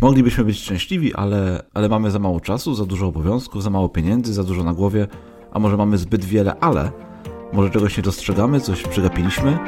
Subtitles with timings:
[0.00, 4.34] Moglibyśmy być szczęśliwi, ale, ale mamy za mało czasu, za dużo obowiązków, za mało pieniędzy,
[4.34, 5.06] za dużo na głowie,
[5.52, 6.92] a może mamy zbyt wiele, ale
[7.52, 9.58] może czegoś nie dostrzegamy, coś przegapiliśmy.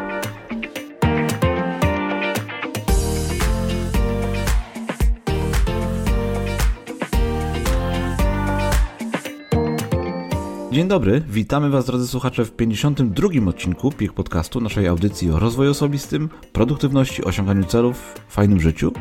[10.72, 15.70] Dzień dobry, witamy Was drodzy słuchacze w 52 odcinku PIK Podcastu, naszej audycji o rozwoju
[15.70, 18.92] osobistym, produktywności, osiąganiu celów, fajnym życiu.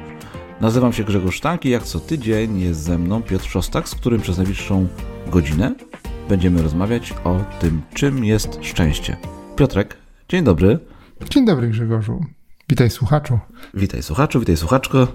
[0.62, 4.22] Nazywam się Grzegorz Sztank i jak co tydzień jest ze mną Piotr Szostak, z którym
[4.22, 4.88] przez najbliższą
[5.28, 5.76] godzinę
[6.30, 9.18] będziemy rozmawiać o tym, czym jest szczęście.
[9.56, 9.98] Piotrek,
[10.30, 10.80] dzień dobry.
[11.30, 12.26] Dzień dobry Grzegorzu.
[12.70, 13.40] Witaj słuchaczu.
[13.74, 15.08] Witaj słuchaczu, witaj słuchaczko.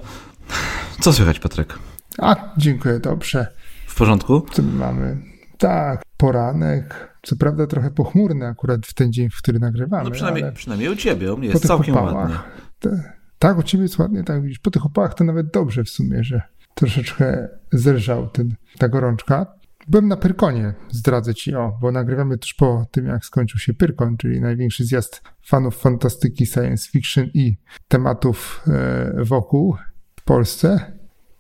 [1.01, 1.79] Co słychać Piotrek?
[2.19, 3.47] A, dziękuję, dobrze.
[3.87, 4.47] W porządku?
[4.53, 5.19] Co my mamy?
[5.59, 7.17] Tak, poranek.
[7.23, 10.05] Co prawda trochę pochmurny akurat w ten dzień, w który nagrywamy.
[10.05, 12.37] No przynajmniej, przynajmniej u ciebie, u mnie jest całkiem opałach, ładnie.
[12.79, 14.59] Te, tak, u ciebie jest ładnie, tak widzisz.
[14.59, 16.43] Po tych opałach to nawet dobrze w sumie, że
[16.75, 19.47] troszeczkę zerżał ten, ta gorączka.
[19.89, 24.17] Byłem na Pyrkonie, zdradzę ci, o, bo nagrywamy też po tym, jak skończył się Pyrkon,
[24.17, 27.57] czyli największy zjazd fanów fantastyki, science fiction i
[27.89, 29.77] tematów e, wokół
[30.21, 30.93] w Polsce.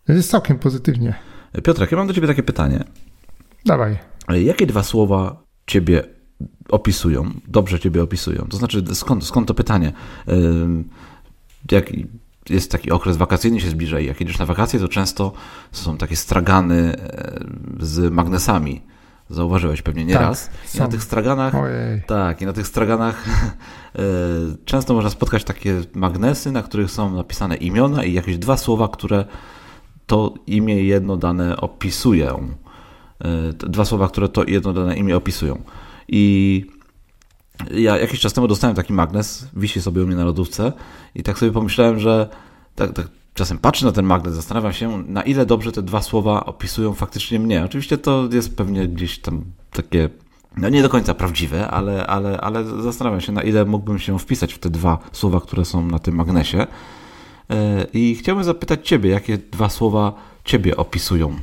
[0.08, 1.14] Jest całkiem pozytywnie.
[1.64, 2.84] Piotrek, ja mam do ciebie takie pytanie.
[3.66, 3.98] Dawaj.
[4.28, 6.02] Jakie dwa słowa ciebie
[6.68, 8.46] opisują, dobrze ciebie opisują?
[8.50, 9.92] To znaczy, skąd, skąd to pytanie?
[10.28, 10.88] Ym,
[11.70, 11.92] Jak
[12.50, 15.32] jest taki okres wakacyjny, się zbliża i jak jedziesz na wakacje, to często
[15.72, 17.40] są takie stragany e,
[17.80, 18.82] z magnesami.
[19.30, 20.50] Zauważyłeś pewnie nieraz.
[20.74, 22.02] I na tych straganach, Ojej.
[22.06, 24.00] tak, i na tych straganach e,
[24.64, 29.24] często można spotkać takie magnesy, na których są napisane imiona i jakieś dwa słowa, które
[30.06, 32.48] to imię jedno dane opisują.
[33.24, 35.62] E, Dwa słowa, które to jedno dane imię opisują.
[36.08, 36.64] I
[37.70, 40.72] ja jakiś czas temu dostałem taki magnes, wisi sobie u mnie na lodówce
[41.14, 42.28] i tak sobie pomyślałem, że
[42.74, 46.46] tak, tak czasem patrzę na ten magnes, zastanawiam się, na ile dobrze te dwa słowa
[46.46, 47.64] opisują faktycznie mnie.
[47.64, 50.08] Oczywiście to jest pewnie gdzieś tam takie,
[50.56, 54.54] no nie do końca prawdziwe, ale, ale, ale zastanawiam się, na ile mógłbym się wpisać
[54.54, 56.66] w te dwa słowa, które są na tym magnesie.
[57.50, 60.12] E, I chciałbym zapytać Ciebie, jakie dwa słowa
[60.44, 61.36] Ciebie opisują?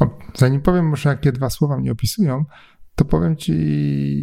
[0.00, 2.44] O, zanim powiem może, jakie dwa słowa mnie opisują,
[2.94, 3.54] to powiem ci,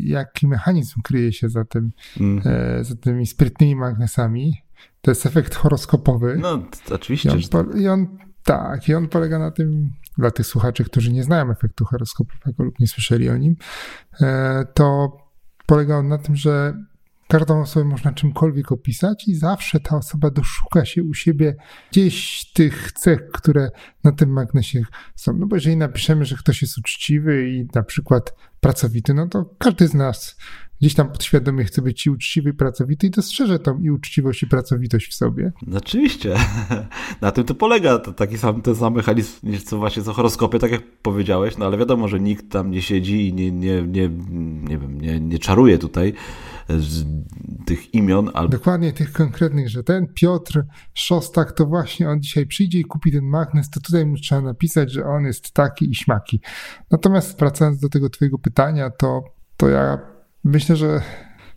[0.09, 2.42] jaki mechanizm kryje się za, tym, Mm.
[2.46, 4.54] e, za tymi sprytnymi magnesami.
[5.02, 6.38] To jest efekt horoskopowy.
[6.42, 7.32] No, t- I oczywiście.
[7.32, 11.24] on, po, I on, tak, i on polega na tym, dla tych słuchaczy, którzy nie
[11.24, 13.56] znają efektu horoskopowego lub nie słyszeli o nim,
[14.22, 15.18] e, to
[15.66, 16.74] polega on na tym, że
[17.31, 21.56] każdą osobę można czymkolwiek opisać i zawsze ta osoba doszuka się u siebie
[21.92, 23.69] gdzieś tych cech, które
[24.03, 24.84] na tym magnesie
[25.16, 25.34] są.
[25.34, 29.88] No bo jeżeli napiszemy, że ktoś jest uczciwy i na przykład pracowity, no to każdy
[29.88, 30.38] z nas
[30.81, 34.47] gdzieś tam podświadomie chce być i uczciwy i pracowity i dostrzeże tą i uczciwość i
[34.47, 35.52] pracowitość w sobie.
[35.68, 36.36] No Oczywiście.
[37.22, 40.72] Na tym to polega to taki sam, ten sam mechanizm, co właśnie co horoskopy, tak
[40.72, 44.78] jak powiedziałeś, no ale wiadomo, że nikt tam nie siedzi i nie, nie, nie, nie
[44.78, 46.14] nie, nie czaruje tutaj
[47.66, 50.64] tych imion, albo Dokładnie tych konkretnych, że ten Piotr
[50.94, 54.92] Szostak to właśnie on dzisiaj przyjdzie i kupi ten magnes, to tutaj mu trzeba napisać,
[54.92, 56.42] że on jest taki i śmaki.
[56.92, 59.24] Natomiast wracając do tego twojego pytania, to,
[59.58, 60.00] to ja
[60.44, 61.02] myślę, że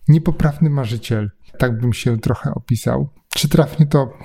[0.09, 3.09] niepoprawny marzyciel, tak bym się trochę opisał.
[3.29, 4.19] Czy trafnie to,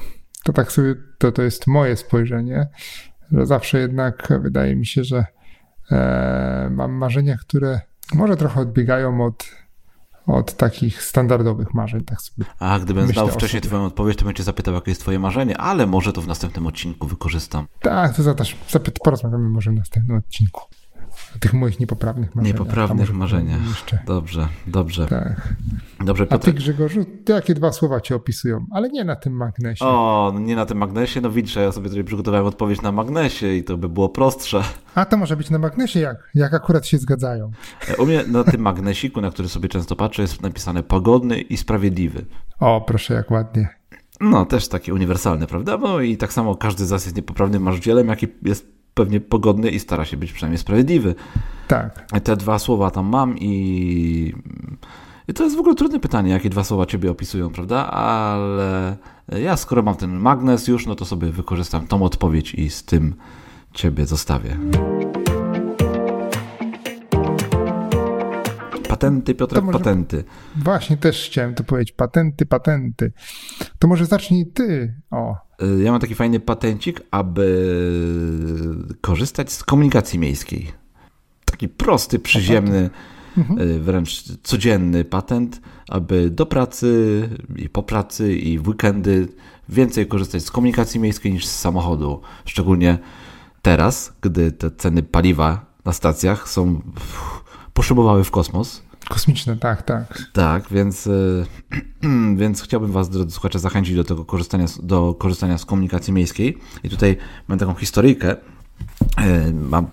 [0.43, 2.67] to tak sobie, to, to jest moje spojrzenie,
[3.31, 5.25] że zawsze jednak wydaje mi się, że
[5.91, 7.81] e, mam marzenia, które
[8.13, 9.51] może trochę odbiegają od,
[10.29, 13.61] od takich standardowych marzeń, tak sobie A gdybym znał wcześniej.
[13.61, 16.67] Twoją odpowiedź, to bym Cię zapytał, jakie jest Twoje marzenie, ale może to w następnym
[16.67, 17.67] odcinku wykorzystam.
[17.81, 18.23] Tak, to
[18.69, 20.61] zapyt, porozmawiamy może w następnym odcinku.
[21.39, 22.55] Tych moich niepoprawnych marzeniach.
[22.55, 23.67] A Niepoprawnych może marzeniach.
[23.69, 23.99] Jeszcze.
[24.05, 25.05] Dobrze, dobrze.
[25.07, 25.53] Tak.
[26.05, 26.53] Dobrze, A ty.
[26.53, 29.85] Grzegorzu, ty jakie dwa słowa cię opisują, ale nie na tym magnesie.
[29.85, 33.47] O, no nie na tym magnesie, no widzisz, ja sobie tutaj przygotowałem odpowiedź na magnesie
[33.53, 34.63] i to by było prostsze.
[34.95, 37.51] A to może być na magnesie, jak, jak akurat się zgadzają.
[37.97, 42.25] U mnie na tym magnesiku, na który sobie często patrzę, jest napisane pogodny i sprawiedliwy.
[42.59, 43.69] O, proszę, jak ładnie.
[44.21, 45.77] No, też takie uniwersalne, prawda?
[45.77, 49.79] No i tak samo każdy z nas jest niepoprawnym marzycielem, jaki jest pewnie pogodny i
[49.79, 51.15] stara się być przynajmniej sprawiedliwy.
[51.67, 52.05] Tak.
[52.23, 54.33] Te dwa słowa tam mam i...
[55.27, 57.91] I to jest w ogóle trudne pytanie, jakie dwa słowa ciebie opisują, prawda?
[57.91, 58.97] Ale
[59.27, 63.15] ja skoro mam ten magnes już, no to sobie wykorzystam tą odpowiedź i z tym
[63.73, 64.57] ciebie zostawię.
[68.99, 70.23] Patenty, Piotrek, może- patenty.
[70.55, 71.91] Właśnie też chciałem to powiedzieć.
[71.91, 73.11] Patenty, patenty.
[73.79, 74.93] To może zacznij ty.
[75.11, 80.71] O, Y, Ja mam taki fajny patencik, aby korzystać z komunikacji miejskiej.
[81.45, 82.89] Taki prosty, przyziemny,
[83.59, 89.27] y, wręcz codzienny patent, aby do pracy i po pracy i w weekendy
[89.69, 92.21] więcej korzystać z komunikacji miejskiej niż z samochodu.
[92.45, 92.97] Szczególnie
[93.61, 96.81] teraz, gdy te ceny paliwa na stacjach są
[97.73, 98.83] poszybowały w kosmos.
[99.09, 100.23] Kosmiczne, tak, tak.
[100.33, 101.45] Tak, więc, y,
[102.41, 106.57] więc chciałbym Was, drodzy słuchacze, zachęcić do tego korzystania, do korzystania z komunikacji miejskiej.
[106.83, 107.17] I tutaj
[107.47, 108.35] mam taką historyjkę.
[108.35, 109.87] Y, mam,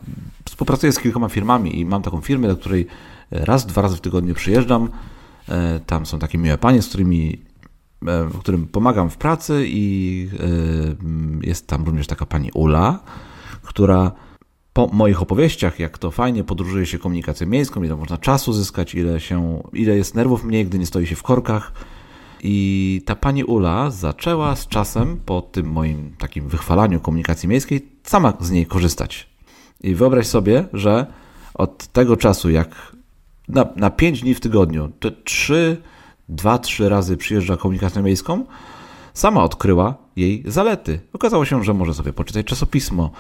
[0.45, 2.87] współpracuję z kilkoma firmami i mam taką firmę, do której
[3.31, 4.85] raz, dwa razy w tygodniu przyjeżdżam.
[4.85, 5.53] Y,
[5.87, 7.47] tam są takie miłe panie, z którymi
[8.41, 10.29] którym pomagam w pracy i
[11.41, 12.99] jest tam również taka pani Ula,
[13.63, 14.13] która
[14.77, 19.21] po moich opowieściach, jak to fajnie podróżuje się komunikacją miejską, ile można czasu zyskać, ile,
[19.21, 21.73] się, ile jest nerwów mniej, gdy nie stoi się w korkach.
[22.43, 28.33] I ta pani Ula zaczęła z czasem, po tym moim takim wychwalaniu komunikacji miejskiej, sama
[28.41, 29.29] z niej korzystać.
[29.81, 31.07] I wyobraź sobie, że
[31.55, 32.97] od tego czasu, jak
[33.49, 35.83] na, na 5 dni w tygodniu, te 3,
[36.31, 38.45] 2-3 razy przyjeżdża komunikacją miejską,
[39.15, 41.01] sama odkryła jej zalety.
[41.13, 43.11] Okazało się, że może sobie poczytać czasopismo,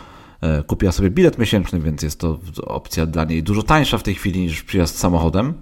[0.67, 4.41] kupiła sobie bilet miesięczny, więc jest to opcja dla niej dużo tańsza w tej chwili
[4.41, 5.55] niż przyjazd samochodem.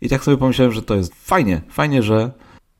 [0.00, 2.32] I tak sobie pomyślałem, że to jest fajnie, fajnie, że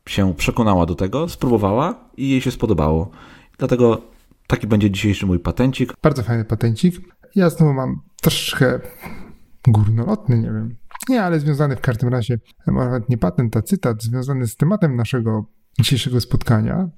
[0.09, 3.11] się przekonała do tego, spróbowała i jej się spodobało.
[3.57, 4.01] Dlatego
[4.47, 5.93] taki będzie dzisiejszy mój patencik.
[6.03, 6.95] Bardzo fajny patencik.
[7.35, 8.79] Ja znowu mam troszkę
[9.67, 10.75] górnolotny, nie wiem.
[11.09, 15.45] Nie, ale związany w każdym razie, nawet nie patent, a cytat związany z tematem naszego
[15.79, 16.89] dzisiejszego spotkania.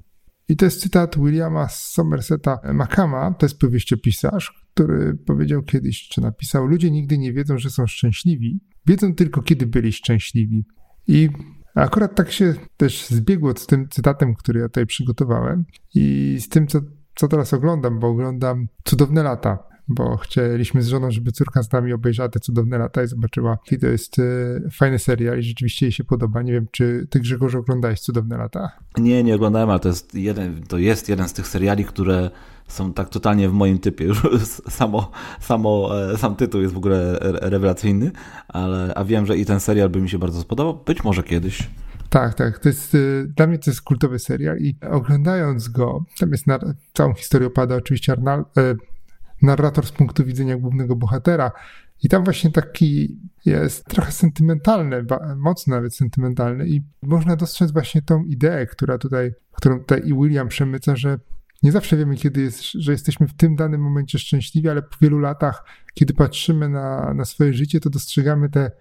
[0.49, 6.65] I to jest cytat Williama Somerseta Macama, to jest powieściopisarz, który powiedział kiedyś, czy napisał:
[6.65, 10.65] Ludzie nigdy nie wiedzą, że są szczęśliwi, wiedzą tylko, kiedy byli szczęśliwi.
[11.07, 11.29] I
[11.75, 15.65] akurat tak się też zbiegło z tym cytatem, który ja tutaj przygotowałem
[15.95, 16.81] i z tym, co,
[17.15, 21.93] co teraz oglądam, bo oglądam Cudowne Lata bo chcieliśmy z żoną, żeby córka z nami
[21.93, 24.23] obejrzała te cudowne lata i zobaczyła, i to jest e,
[24.71, 26.41] fajny serial i rzeczywiście jej się podoba.
[26.41, 28.71] Nie wiem, czy ty Grzegorz oglądałeś cudowne lata?
[28.97, 32.29] Nie, nie oglądałem, ale to jest jeden, to jest jeden z tych seriali, które
[32.67, 34.05] są tak totalnie w moim typie.
[34.05, 34.21] Już
[34.79, 38.11] samo, samo, e, sam tytuł jest w ogóle rewelacyjny,
[38.47, 40.83] ale, a wiem, że i ten serial by mi się bardzo spodobał.
[40.85, 41.69] Być może kiedyś.
[42.09, 42.59] Tak, tak.
[42.59, 42.97] To jest, e,
[43.35, 46.59] dla mnie to jest kultowy serial i oglądając go, tam jest na,
[46.93, 48.45] całą historię opada oczywiście Arnal,
[49.41, 51.51] narrator z punktu widzenia głównego bohatera.
[52.03, 55.05] I tam właśnie taki jest trochę sentymentalny,
[55.37, 60.47] mocno nawet sentymentalny i można dostrzec właśnie tą ideę, która tutaj, którą tutaj i William
[60.47, 61.19] przemyca, że
[61.63, 65.19] nie zawsze wiemy, kiedy jest, że jesteśmy w tym danym momencie szczęśliwi, ale po wielu
[65.19, 65.63] latach,
[65.93, 68.71] kiedy patrzymy na, na swoje życie, to dostrzegamy te,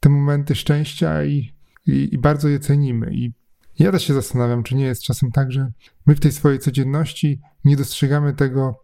[0.00, 1.52] te momenty szczęścia i,
[1.86, 3.14] i, i bardzo je cenimy.
[3.14, 3.32] I
[3.78, 5.72] ja też się zastanawiam, czy nie jest czasem tak, że
[6.06, 8.83] my w tej swojej codzienności nie dostrzegamy tego,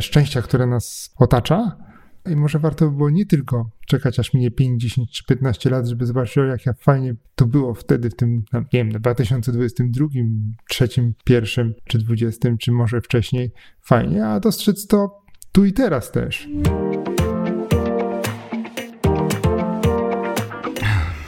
[0.00, 1.76] szczęścia, które nas otacza.
[2.30, 5.86] I może warto by było nie tylko czekać, aż minie 5, 10 czy 15 lat,
[5.86, 10.06] żeby zobaczyć, o jak fajnie to było wtedy, w tym, no, nie wiem, 2022,
[10.68, 10.88] 3,
[11.28, 13.52] 1 czy 20, czy może wcześniej.
[13.80, 15.22] Fajnie, a dostrzec to
[15.52, 16.48] tu i teraz też.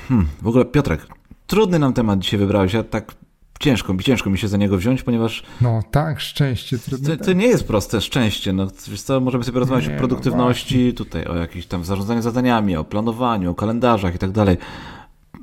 [0.09, 1.07] Hmm, w ogóle Piotrek,
[1.47, 2.73] trudny nam temat dzisiaj wybrałeś.
[2.73, 3.15] Ja tak
[3.61, 5.43] ciężko, ciężko mi się za niego wziąć, ponieważ...
[5.61, 6.79] No tak, szczęście.
[6.79, 8.53] To, to nie jest proste szczęście.
[8.53, 11.85] No, wiesz co, możemy sobie rozmawiać nie, o no produktywności, no tutaj o jakichś tam
[11.85, 14.57] zarządzaniu zadaniami, o planowaniu, o kalendarzach i tak dalej.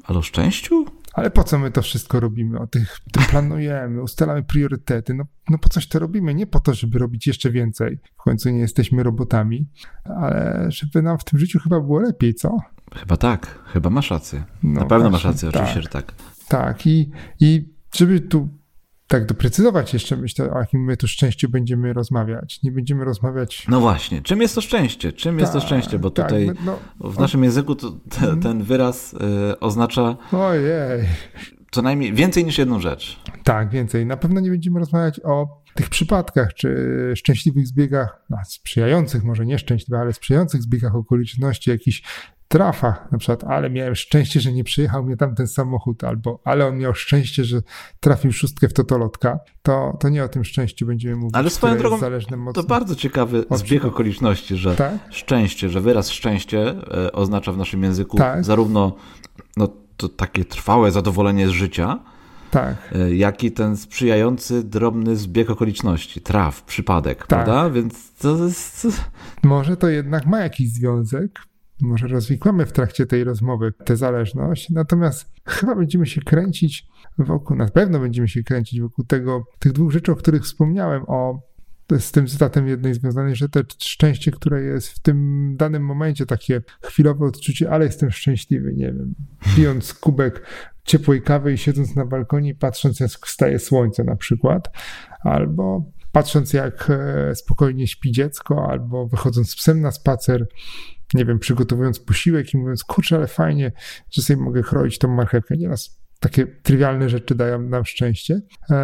[0.04, 0.86] Ale o szczęściu?
[1.13, 2.60] Ale po co my to wszystko robimy?
[2.60, 5.13] O tych, tym planujemy, ustalamy priorytety.
[5.13, 6.33] No, no po coś to robimy?
[6.33, 8.00] Nie po to, żeby robić jeszcze więcej.
[8.19, 9.67] W końcu nie jesteśmy robotami,
[10.05, 12.58] ale żeby nam w tym życiu chyba było lepiej, co?
[12.96, 14.43] Chyba tak, chyba masz rację.
[14.63, 15.84] No Na pewno masz rację, oczywiście, tak.
[15.84, 16.13] że tak.
[16.48, 18.50] Tak, i, i żeby tu
[19.07, 22.59] tak doprecyzować jeszcze, myślę, o jakim my tu szczęściu będziemy rozmawiać.
[22.63, 23.65] Nie będziemy rozmawiać.
[23.67, 25.13] No właśnie, czym jest to szczęście?
[25.13, 26.00] Czym jest to tak, szczęście?
[26.00, 28.41] Bo tak, tutaj no, w naszym języku te, mhm.
[28.41, 30.17] ten wyraz y, oznacza.
[30.31, 31.07] Ojej.
[31.71, 33.19] Co najmniej więcej niż jedną rzecz.
[33.43, 34.05] Tak, więcej.
[34.05, 36.77] Na pewno nie będziemy rozmawiać o tych przypadkach, czy
[37.15, 42.03] szczęśliwych zbiegach, no, sprzyjających, może nieszczęśliwych, ale sprzyjających zbiegach okoliczności, jakichś
[42.53, 46.67] trafa, na przykład, ale miałem szczęście, że nie przyjechał mnie tam ten samochód, albo ale
[46.67, 47.62] on miał szczęście, że
[48.00, 51.36] trafił szóstkę w totolotka, to, to nie o tym szczęściu będziemy mówić.
[51.36, 52.00] Ale swoją drogą,
[52.53, 54.93] to bardzo ciekawy zbieg okoliczności, że tak?
[55.10, 58.45] szczęście, że wyraz szczęście e, oznacza w naszym języku tak?
[58.45, 58.95] zarówno
[59.57, 59.67] no,
[59.98, 62.00] to takie trwałe zadowolenie z życia,
[62.51, 62.75] tak.
[62.95, 67.27] E, jak i ten sprzyjający, drobny zbieg okoliczności, traf, przypadek, tak.
[67.27, 67.69] prawda?
[67.69, 68.88] Więc to jest...
[69.43, 71.39] Może to jednak ma jakiś związek,
[71.82, 76.88] może rozwikłamy w trakcie tej rozmowy tę zależność, natomiast chyba będziemy się kręcić
[77.18, 81.53] wokół, na pewno będziemy się kręcić wokół tego, tych dwóch rzeczy, o których wspomniałem, o
[82.00, 86.62] z tym cytatem jednej związanej, że te szczęście, które jest w tym danym momencie, takie
[86.84, 89.15] chwilowe odczucie, ale jestem szczęśliwy, nie wiem,
[89.56, 90.48] pijąc kubek
[90.84, 94.70] ciepłej kawy i siedząc na balkonie, patrząc jak wstaje słońce na przykład,
[95.22, 100.48] albo patrząc jak e, spokojnie śpi dziecko, albo wychodząc z psem na spacer,
[101.13, 103.72] nie wiem, przygotowując posiłek i mówiąc, kurczę, ale fajnie,
[104.12, 105.58] że sobie mogę kroić tą marchewkę.
[105.58, 108.75] Nieraz takie trywialne rzeczy dają nam szczęście, e,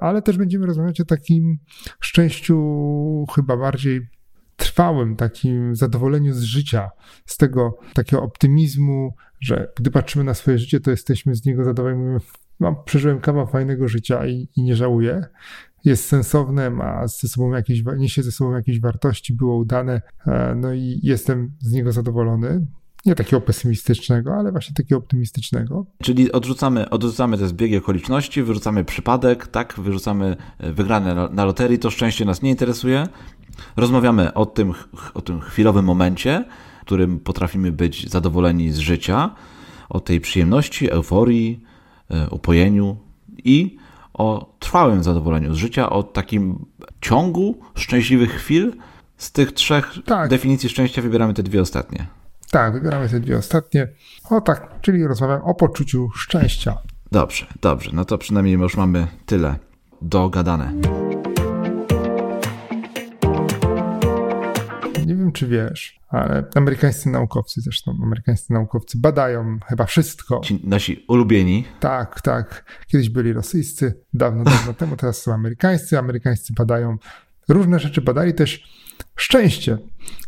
[0.00, 1.58] ale też będziemy rozmawiać o takim
[2.00, 4.08] szczęściu chyba bardziej
[4.56, 6.90] trwałym, takim zadowoleniu z życia,
[7.26, 12.00] z tego takiego optymizmu, że gdy patrzymy na swoje życie, to jesteśmy z niego zadowoleni.
[12.00, 12.20] Mówimy,
[12.60, 15.22] no, przeżyłem kawał fajnego życia i, i nie żałuję.
[15.84, 20.72] Jest sensowne, ma ze sobą jakieś, niesie ze sobą jakieś wartości, było udane, e, no
[20.72, 22.66] i jestem z niego zadowolony
[23.06, 25.86] nie takiego pesymistycznego, ale właśnie takiego optymistycznego.
[26.02, 31.90] Czyli odrzucamy, odrzucamy te zbiegi okoliczności, wyrzucamy przypadek, tak, wyrzucamy e, wygrane na loterii, to
[31.90, 33.06] szczęście nas nie interesuje.
[33.76, 34.72] Rozmawiamy o tym,
[35.14, 36.44] o tym chwilowym momencie,
[36.80, 39.34] w którym potrafimy być zadowoleni z życia,
[39.88, 41.64] o tej przyjemności, euforii,
[42.10, 42.96] e, upojeniu
[43.44, 43.76] i
[44.18, 46.66] o trwałym zadowoleniu z życia, o takim
[47.00, 48.72] ciągu szczęśliwych chwil.
[49.16, 50.30] Z tych trzech tak.
[50.30, 52.06] definicji szczęścia wybieramy te dwie ostatnie.
[52.50, 53.88] Tak, wybieramy te dwie ostatnie.
[54.30, 56.78] O tak, czyli rozmawiam o poczuciu szczęścia.
[57.12, 57.90] Dobrze, dobrze.
[57.94, 59.56] No to przynajmniej już mamy tyle
[60.02, 60.72] dogadane.
[65.08, 70.40] Nie wiem, czy wiesz, ale amerykańscy naukowcy, zresztą amerykańscy naukowcy badają chyba wszystko.
[70.40, 71.64] Ci nasi ulubieni.
[71.80, 72.64] Tak, tak.
[72.86, 75.98] Kiedyś byli rosyjscy, dawno, dawno temu, teraz są amerykańscy.
[75.98, 76.96] Amerykańscy badają
[77.48, 78.62] różne rzeczy, badali też
[79.16, 79.78] szczęście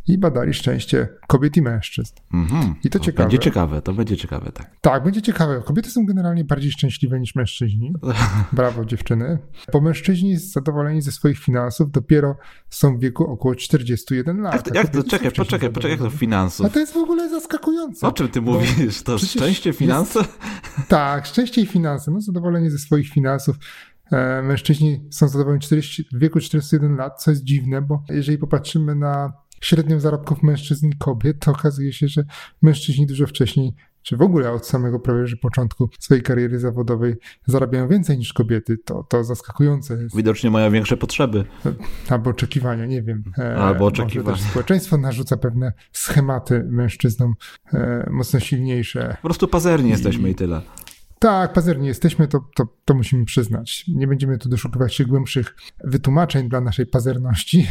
[0.09, 2.15] i badali szczęście kobiet i mężczyzn.
[2.35, 2.75] Mm-hmm.
[2.85, 3.29] I to, to ciekawe.
[3.29, 4.71] Będzie ciekawe, to będzie ciekawe, tak.
[4.81, 5.63] Tak, będzie ciekawe.
[5.65, 7.93] Kobiety są generalnie bardziej szczęśliwe niż mężczyźni.
[8.53, 9.39] Brawo, dziewczyny.
[9.73, 12.37] Bo mężczyźni zadowoleni ze swoich finansów dopiero
[12.71, 14.67] są w wieku około 41 lat.
[14.67, 16.67] Jak, jak to, czekaj, poczekaj, poczekaj, jak to finansów?
[16.67, 18.07] A to jest w ogóle zaskakujące.
[18.07, 19.03] O czym ty mówisz?
[19.03, 20.19] To szczęście, finanse?
[20.19, 20.39] Jest,
[20.89, 22.11] tak, szczęście i finanse.
[22.11, 23.57] No zadowolenie ze swoich finansów.
[24.13, 28.95] E, mężczyźni są zadowoleni 40, w wieku 41 lat, co jest dziwne, bo jeżeli popatrzymy
[28.95, 32.25] na średnią zarobków mężczyzn i kobiet, to okazuje się, że
[32.63, 37.15] mężczyźni dużo wcześniej czy w ogóle od samego prawie że początku swojej kariery zawodowej
[37.47, 38.79] zarabiają więcej niż kobiety.
[38.85, 40.17] To, to zaskakujące jest.
[40.17, 41.45] Widocznie mają większe potrzeby.
[42.09, 43.23] Albo oczekiwania, nie wiem.
[43.39, 44.37] E, Albo oczekiwania.
[44.39, 47.35] społeczeństwo narzuca pewne schematy mężczyznom
[47.73, 49.17] e, mocno silniejsze.
[49.23, 49.93] Po prostu pazerni I...
[49.93, 50.63] jesteśmy i tyle.
[51.23, 53.85] Tak, pazerni jesteśmy, to, to, to musimy przyznać.
[53.89, 57.69] Nie będziemy tu doszukiwać się głębszych wytłumaczeń dla naszej pazerności.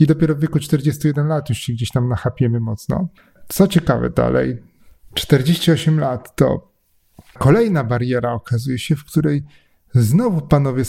[0.00, 3.08] I dopiero w wieku 41 lat już się gdzieś tam nachapiemy mocno.
[3.48, 4.62] Co ciekawe dalej,
[5.14, 6.72] 48 lat to
[7.38, 9.44] kolejna bariera okazuje się, w której
[9.94, 10.84] znowu panowie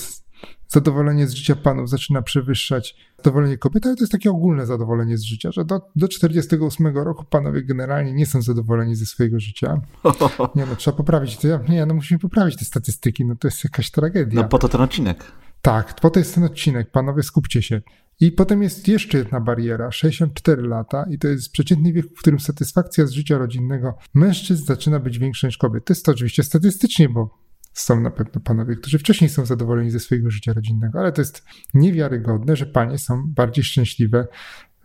[0.67, 5.23] zadowolenie z życia panów zaczyna przewyższać zadowolenie kobiet, ale to jest takie ogólne zadowolenie z
[5.23, 9.81] życia, że do, do 48 roku panowie generalnie nie są zadowoleni ze swojego życia.
[10.55, 13.91] Nie no, trzeba poprawić, to, nie no, musimy poprawić te statystyki, no to jest jakaś
[13.91, 14.41] tragedia.
[14.41, 15.31] No po to ten odcinek.
[15.61, 17.81] Tak, po to jest ten odcinek, panowie skupcie się.
[18.19, 22.39] I potem jest jeszcze jedna bariera, 64 lata, i to jest przeciętny wiek, w którym
[22.39, 25.85] satysfakcja z życia rodzinnego mężczyzn zaczyna być większa niż kobiet.
[25.85, 27.46] To jest to oczywiście statystycznie, bo
[27.79, 31.45] są na pewno panowie, którzy wcześniej są zadowoleni ze swojego życia rodzinnego, ale to jest
[31.73, 34.27] niewiarygodne, że panie są bardziej szczęśliwe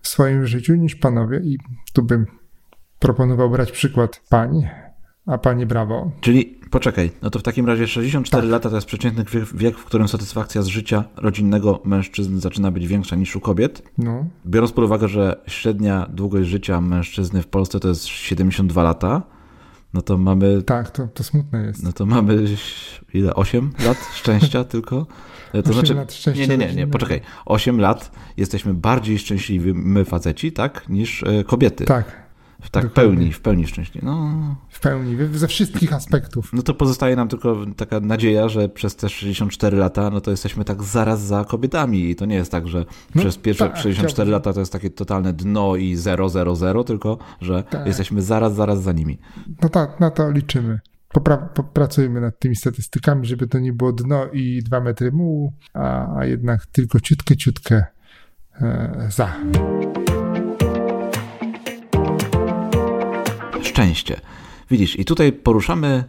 [0.02, 1.58] w swoim życiu niż panowie i
[1.92, 2.26] tu bym
[2.98, 4.68] proponował brać przykład pań,
[5.26, 6.12] a pani brawo.
[6.20, 8.50] Czyli poczekaj, no to w takim razie 64 tak.
[8.50, 13.16] lata to jest przeciętny wiek, w którym satysfakcja z życia rodzinnego mężczyzn zaczyna być większa
[13.16, 13.82] niż u kobiet.
[13.98, 14.26] No.
[14.46, 19.22] Biorąc pod uwagę, że średnia długość życia mężczyzny w Polsce to jest 72 lata,
[19.94, 20.62] no to mamy.
[20.62, 21.82] Tak, to, to smutne jest.
[21.82, 22.44] No to mamy
[23.14, 23.34] ile?
[23.34, 25.06] 8 lat szczęścia tylko?
[25.52, 26.46] E, to 8 znaczy, lat szczęścia.
[26.46, 27.20] Nie, nie, nie, nie, poczekaj.
[27.46, 31.84] 8 lat jesteśmy bardziej szczęśliwi, my faceci, tak, niż e, kobiety.
[31.84, 32.21] Tak.
[32.62, 34.06] W tak pełni, w pełni szczęśliwie.
[34.06, 34.56] No.
[34.68, 36.52] W pełni, ze wszystkich aspektów.
[36.52, 40.64] No to pozostaje nam tylko taka nadzieja, że przez te 64 lata, no to jesteśmy
[40.64, 44.30] tak zaraz za kobietami i to nie jest tak, że no, przez pierwsze tak, 64
[44.30, 47.86] lata to jest takie totalne dno i 0, 0, 0, tylko że tak.
[47.86, 49.18] jesteśmy zaraz, zaraz za nimi.
[49.62, 50.80] No tak, na to liczymy.
[51.14, 56.16] Popra- popracujmy nad tymi statystykami, żeby to nie było dno i 2 metry mułu, a,
[56.16, 57.84] a jednak tylko ciutkę, ciutkę
[58.60, 59.36] e, za.
[63.72, 64.20] Szczęście.
[64.70, 66.04] Widzisz, i tutaj poruszamy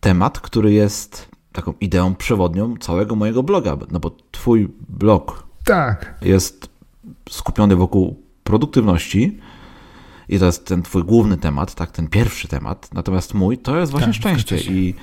[0.00, 6.14] temat, który jest taką ideą przewodnią całego mojego bloga, no bo twój blog tak.
[6.22, 6.68] jest
[7.30, 9.38] skupiony wokół produktywności
[10.28, 13.92] i to jest ten twój główny temat, tak, ten pierwszy temat, natomiast mój to jest
[13.92, 14.94] właśnie tak, szczęście i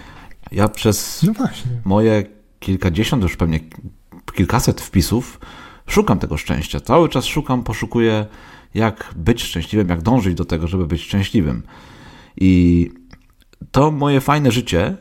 [0.51, 1.47] ja przez no
[1.85, 2.23] moje
[2.59, 3.59] kilkadziesiąt, już pewnie
[4.35, 5.39] kilkaset wpisów
[5.87, 6.79] szukam tego szczęścia.
[6.79, 8.25] Cały czas szukam, poszukuję
[8.75, 11.63] jak być szczęśliwym, jak dążyć do tego, żeby być szczęśliwym.
[12.37, 12.91] I
[13.71, 14.97] to moje fajne życie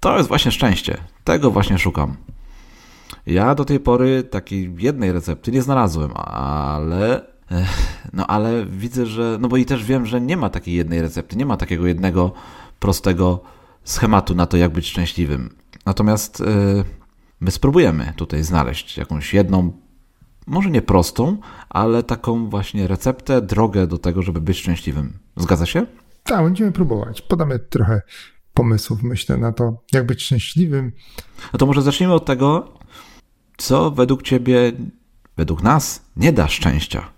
[0.00, 0.98] To jest właśnie szczęście.
[1.24, 2.16] Tego właśnie szukam.
[3.26, 7.22] Ja do tej pory takiej jednej recepty nie znalazłem, ale
[8.12, 11.36] no ale widzę, że no bo i też wiem, że nie ma takiej jednej recepty,
[11.36, 12.32] nie ma takiego jednego
[12.78, 13.42] prostego
[13.84, 15.56] schematu na to, jak być szczęśliwym.
[15.86, 16.84] Natomiast yy,
[17.40, 19.72] my spróbujemy tutaj znaleźć jakąś jedną,
[20.48, 21.36] może nie prostą,
[21.68, 25.18] ale taką właśnie receptę, drogę do tego, żeby być szczęśliwym.
[25.36, 25.86] Zgadza się?
[26.24, 27.22] Tak, będziemy próbować.
[27.22, 28.02] Podamy trochę
[28.54, 30.92] pomysłów, myślę, na to, jak być szczęśliwym.
[31.52, 32.72] No to może zacznijmy od tego,
[33.56, 34.72] co według Ciebie,
[35.36, 37.08] według nas nie da szczęścia.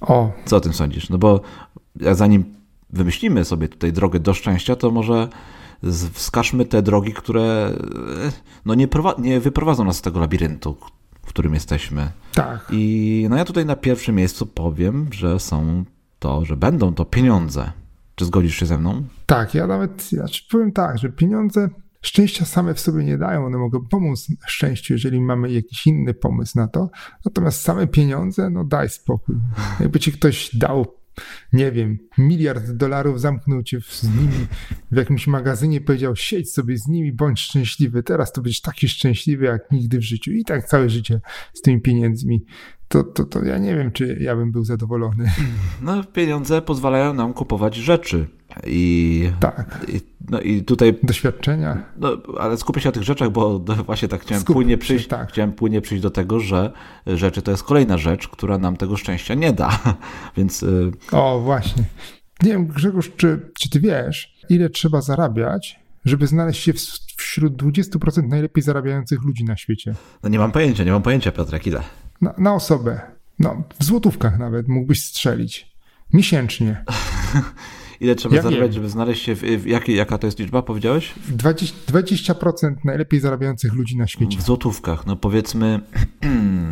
[0.00, 0.32] O.
[0.44, 1.08] Co o tym sądzisz?
[1.08, 1.40] No bo
[1.96, 2.44] zanim
[2.90, 5.28] wymyślimy sobie tutaj drogę do szczęścia, to może
[6.12, 8.32] wskażmy te drogi, które e,
[8.64, 10.76] no nie, nie wyprowadzą nas z tego labiryntu,
[11.30, 12.10] w którym jesteśmy.
[12.34, 12.66] Tak.
[12.70, 15.84] I no ja tutaj na pierwszym miejscu powiem, że są
[16.18, 17.72] to, że będą to pieniądze.
[18.14, 19.02] Czy zgodzisz się ze mną?
[19.26, 21.68] Tak, ja nawet ja powiem tak, że pieniądze
[22.02, 26.58] szczęścia same w sobie nie dają, one mogą pomóc szczęściu, jeżeli mamy jakiś inny pomysł
[26.58, 26.90] na to.
[27.24, 29.36] Natomiast same pieniądze, no daj spokój.
[29.80, 30.86] Jakby ci ktoś dał
[31.52, 34.46] nie wiem, miliard dolarów, zamknął cię z nimi
[34.90, 38.02] w jakimś magazynie, powiedział: siedź sobie z nimi, bądź szczęśliwy.
[38.02, 40.32] Teraz to będziesz taki szczęśliwy jak nigdy w życiu.
[40.32, 41.20] I tak całe życie
[41.54, 42.44] z tymi pieniędzmi.
[42.92, 45.30] To, to, to ja nie wiem, czy ja bym był zadowolony.
[45.82, 48.26] No, pieniądze pozwalają nam kupować rzeczy.
[48.66, 49.86] I, tak.
[49.88, 50.94] I, no i tutaj.
[51.02, 51.82] Doświadczenia.
[51.96, 55.06] No, ale skupię się na tych rzeczach, bo właśnie tak chciałem płynnie przyjść.
[55.06, 55.28] tak.
[55.28, 56.72] Chciałem płynnie przyjść do tego, że
[57.06, 59.78] rzeczy to jest kolejna rzecz, która nam tego szczęścia nie da.
[60.36, 60.62] Więc.
[60.62, 61.84] Y, o, właśnie.
[62.42, 66.72] Nie wiem, Grzegorz, czy, czy ty wiesz, ile trzeba zarabiać, żeby znaleźć się
[67.16, 69.94] wśród 20% najlepiej zarabiających ludzi na świecie?
[70.22, 71.82] No nie mam pojęcia, nie mam pojęcia, Piotrek, ile?
[72.20, 73.00] Na, na osobę.
[73.38, 75.70] No, w złotówkach nawet mógłbyś strzelić.
[76.12, 76.84] Miesięcznie.
[78.00, 78.72] Ile trzeba ja zarabiać, wiem.
[78.72, 81.14] żeby znaleźć się, w, w, jak, jaka to jest liczba, powiedziałeś?
[81.36, 84.38] 20%, 20% najlepiej zarabiających ludzi na świecie.
[84.38, 85.80] W złotówkach, no powiedzmy,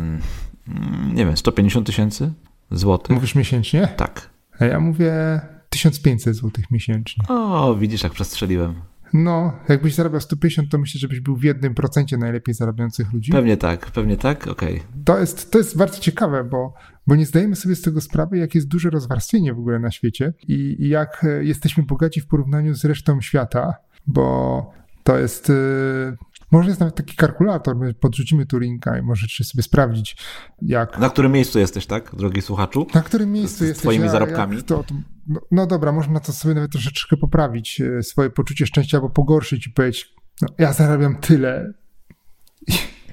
[1.17, 2.33] nie wiem, 150 tysięcy
[2.71, 3.15] złotych.
[3.15, 3.87] Mówisz miesięcznie?
[3.97, 4.29] Tak.
[4.59, 7.27] A ja mówię 1500 złotych miesięcznie.
[7.27, 8.73] O, widzisz, jak przestrzeliłem.
[9.13, 13.31] No, jakbyś zarabiał 150, to myślę, żebyś był w jednym procencie najlepiej zarabiających ludzi.
[13.31, 14.75] Pewnie tak, pewnie tak, okej.
[14.75, 15.03] Okay.
[15.05, 16.73] To, jest, to jest bardzo ciekawe, bo,
[17.07, 20.33] bo nie zdajemy sobie z tego sprawy, jak jest duże rozwarstwienie w ogóle na świecie
[20.47, 23.73] i, i jak e, jesteśmy bogaci w porównaniu z resztą świata,
[24.07, 25.49] bo to jest...
[25.49, 26.17] Yy,
[26.51, 30.17] może jest nawet taki kalkulator, my podrzucimy tu linka i możecie sobie sprawdzić,
[30.61, 30.99] jak...
[30.99, 32.87] Na którym miejscu jesteś, tak, drogi słuchaczu?
[32.93, 33.77] Na którym miejscu z, jesteś.
[33.77, 34.63] Z twoimi zarobkami?
[34.63, 34.95] To, to,
[35.29, 39.09] no, no, dobra, można na to sobie nawet troszeczkę poprawić e, swoje poczucie szczęścia albo
[39.09, 41.73] pogorszyć i powiedzieć, no, ja zarabiam tyle,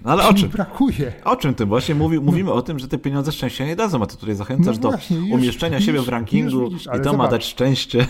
[0.05, 0.49] no ale o czym?
[0.49, 1.13] brakuje.
[1.25, 1.65] O czym ty?
[1.65, 4.79] Właśnie mówi, mówimy o tym, że te pieniądze szczęścia nie dadzą, a ty tutaj zachęcasz
[4.79, 7.19] no właśnie, do już, umieszczenia już, siebie w rankingu widzisz, i to zobacz.
[7.19, 8.07] ma dać szczęście.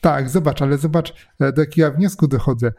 [0.00, 2.72] Tak, zobacz, ale zobacz, e, do jakiego ja wniosku dochodzę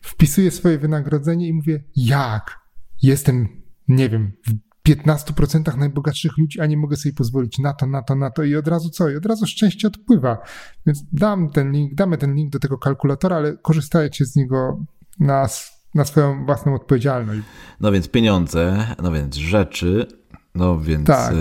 [0.00, 2.60] wpisuję swoje wynagrodzenie i mówię, jak?
[3.02, 3.48] Jestem,
[3.88, 8.14] nie wiem, w 15% najbogatszych ludzi, a nie mogę sobie pozwolić na to, na to,
[8.14, 9.08] na to i od razu co?
[9.10, 10.38] I od razu szczęście odpływa.
[10.86, 14.80] Więc dam ten link, damy ten link do tego kalkulatora, ale korzystajcie z niego
[15.20, 15.48] na,
[15.94, 17.40] na swoją własną odpowiedzialność.
[17.80, 20.06] No więc pieniądze, no więc rzeczy,
[20.54, 21.32] no więc tak.
[21.32, 21.36] y,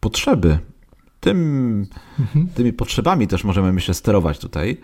[0.00, 0.58] potrzeby.
[1.20, 1.86] Tym,
[2.18, 2.48] mhm.
[2.48, 4.80] Tymi potrzebami też możemy, myślę, sterować tutaj.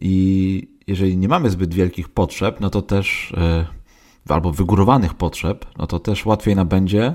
[0.00, 3.66] I jeżeli nie mamy zbyt wielkich potrzeb, no to też, e,
[4.28, 7.14] albo wygórowanych potrzeb, no to też łatwiej nam będzie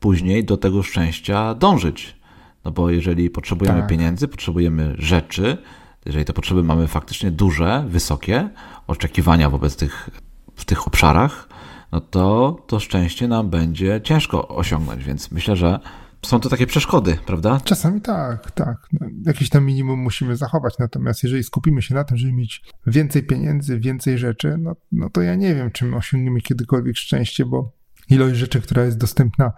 [0.00, 2.16] później do tego szczęścia dążyć.
[2.64, 3.88] No bo jeżeli potrzebujemy tak.
[3.88, 5.58] pieniędzy, potrzebujemy rzeczy,
[6.06, 8.48] jeżeli te potrzeby mamy faktycznie duże, wysokie,
[8.86, 10.10] oczekiwania wobec tych,
[10.54, 11.48] w tych obszarach,
[11.92, 15.04] no to to szczęście nam będzie ciężko osiągnąć.
[15.04, 15.80] Więc myślę, że
[16.26, 17.60] są to takie przeszkody, prawda?
[17.64, 18.88] Czasami tak, tak.
[19.26, 20.74] Jakieś tam minimum musimy zachować.
[20.78, 25.22] Natomiast jeżeli skupimy się na tym, żeby mieć więcej pieniędzy, więcej rzeczy, no, no to
[25.22, 27.77] ja nie wiem, czym osiągniemy kiedykolwiek szczęście, bo
[28.10, 29.52] ilość rzeczy, która jest dostępna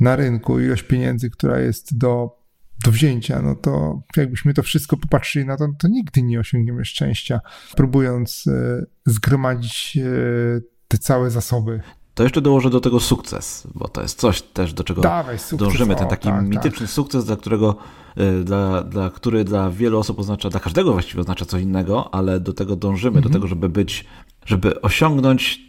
[0.00, 2.38] na rynku, ilość pieniędzy, która jest do,
[2.84, 7.40] do wzięcia, no to jakbyśmy to wszystko popatrzyli na to, to nigdy nie osiągniemy szczęścia,
[7.76, 11.80] próbując e, zgromadzić e, te całe zasoby
[12.16, 15.58] to jeszcze dołożę do tego sukces, bo to jest coś też, do czego Dawaj, sukces,
[15.58, 15.96] dążymy.
[15.96, 16.90] Ten taki o, tak, mityczny tak.
[16.90, 17.76] sukces, dla którego,
[18.16, 22.40] e, dla, dla, który dla wielu osób oznacza, dla każdego właściwie oznacza coś innego, ale
[22.40, 23.32] do tego dążymy, mhm.
[23.32, 24.04] do tego, żeby być,
[24.46, 25.60] żeby osiągnąć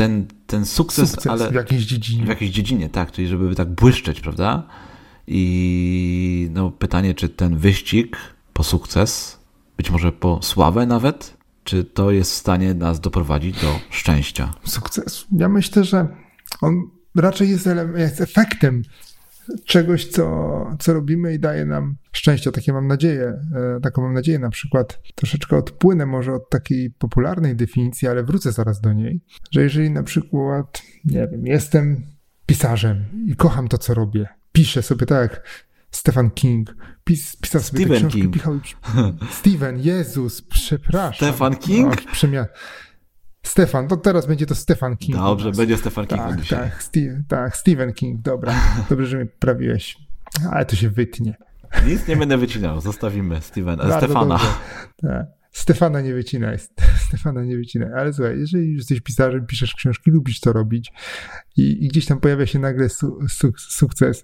[0.00, 2.24] ten, ten sukces, sukces ale w jakiejś dziedzinie.
[2.24, 4.66] W jakiejś dziedzinie, tak, czyli żeby tak błyszczeć, prawda?
[5.26, 8.16] I no, pytanie, czy ten wyścig
[8.52, 9.38] po sukces,
[9.76, 14.54] być może po sławę nawet, czy to jest w stanie nas doprowadzić do szczęścia?
[14.64, 15.26] Sukcesu.
[15.32, 16.08] Ja myślę, że
[16.60, 18.82] on raczej jest, jest efektem
[19.64, 22.52] czegoś, co, co robimy i daje nam szczęście.
[22.52, 23.40] Takie mam nadzieję.
[23.76, 25.00] E, taką mam nadzieję na przykład.
[25.14, 30.02] Troszeczkę odpłynę może od takiej popularnej definicji, ale wrócę zaraz do niej, że jeżeli na
[30.02, 32.06] przykład, nie wiem, jestem
[32.46, 35.42] pisarzem i kocham to, co robię, piszę sobie tak jak
[35.90, 36.76] Stephen King.
[37.04, 38.20] Pis, pisał sobie Stephen te książki.
[38.20, 38.34] King.
[38.34, 38.60] Pichał,
[39.40, 41.28] Stephen, Jezus, przepraszam.
[41.28, 41.92] Stefan King?
[41.92, 42.46] O, przemia...
[43.42, 45.18] Stefan, to teraz będzie to Stefan King.
[45.18, 46.58] Dobrze, będzie Stefan King Tak, dzisiaj.
[46.58, 48.54] tak, Steve, tak, Stephen King, dobra.
[48.90, 49.96] Dobrze, że mnie prawiłeś.
[50.50, 51.36] Ale to się wytnie.
[51.86, 53.40] Nic nie będę wycinał, zostawimy
[53.76, 54.38] Bardzo Stefana.
[55.02, 55.26] Tak.
[55.52, 56.58] Stefana nie wycinaj.
[57.08, 57.88] Stefana nie wycinaj.
[57.96, 60.92] Ale słuchaj, jeżeli jesteś pisarzem, piszesz książki, lubisz to robić
[61.56, 64.22] i, i gdzieś tam pojawia się nagle su, su, sukces,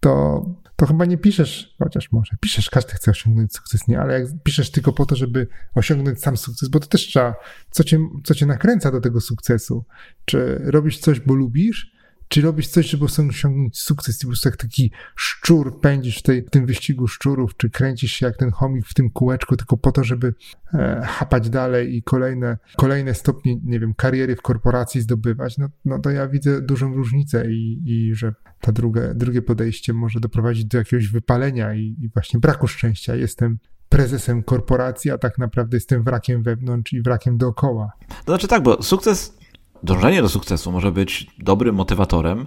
[0.00, 0.44] to,
[0.76, 4.00] to chyba nie piszesz, chociaż może piszesz, każdy chce osiągnąć sukces, nie?
[4.00, 7.34] Ale jak piszesz tylko po to, żeby osiągnąć sam sukces, bo to też trzeba,
[7.70, 9.84] co cię, co cię nakręca do tego sukcesu?
[10.24, 11.95] Czy robisz coś, bo lubisz,
[12.28, 16.42] czy robisz coś, żeby osiągnąć sukces i po prostu jak taki szczur pędzisz w, tej,
[16.42, 19.92] w tym wyścigu szczurów, czy kręcisz się jak ten chomik w tym kółeczku tylko po
[19.92, 20.34] to, żeby
[20.74, 25.98] e, chapać dalej i kolejne, kolejne stopnie, nie wiem, kariery w korporacji zdobywać, no, no
[25.98, 30.78] to ja widzę dużą różnicę i, i że ta drugie, drugie podejście może doprowadzić do
[30.78, 33.14] jakiegoś wypalenia i, i właśnie braku szczęścia.
[33.14, 33.58] Jestem
[33.88, 37.92] prezesem korporacji, a tak naprawdę jestem wrakiem wewnątrz i wrakiem dookoła.
[38.08, 39.38] To znaczy tak, bo sukces,
[39.82, 42.46] dążenie do sukcesu może być dobrym motywatorem,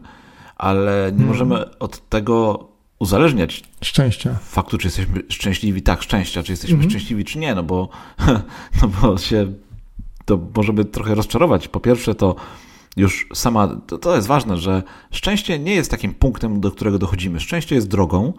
[0.56, 2.68] ale nie możemy od tego
[3.00, 4.36] uzależniać Szczęścia.
[4.44, 7.90] faktu, czy jesteśmy szczęśliwi, tak, szczęścia, czy jesteśmy szczęśliwi, czy nie, no bo,
[8.82, 9.54] no bo się
[10.26, 11.68] to możemy trochę rozczarować.
[11.68, 12.36] Po pierwsze, to
[12.98, 17.40] już sama, to, to jest ważne, że szczęście nie jest takim punktem, do którego dochodzimy.
[17.40, 18.34] Szczęście jest drogą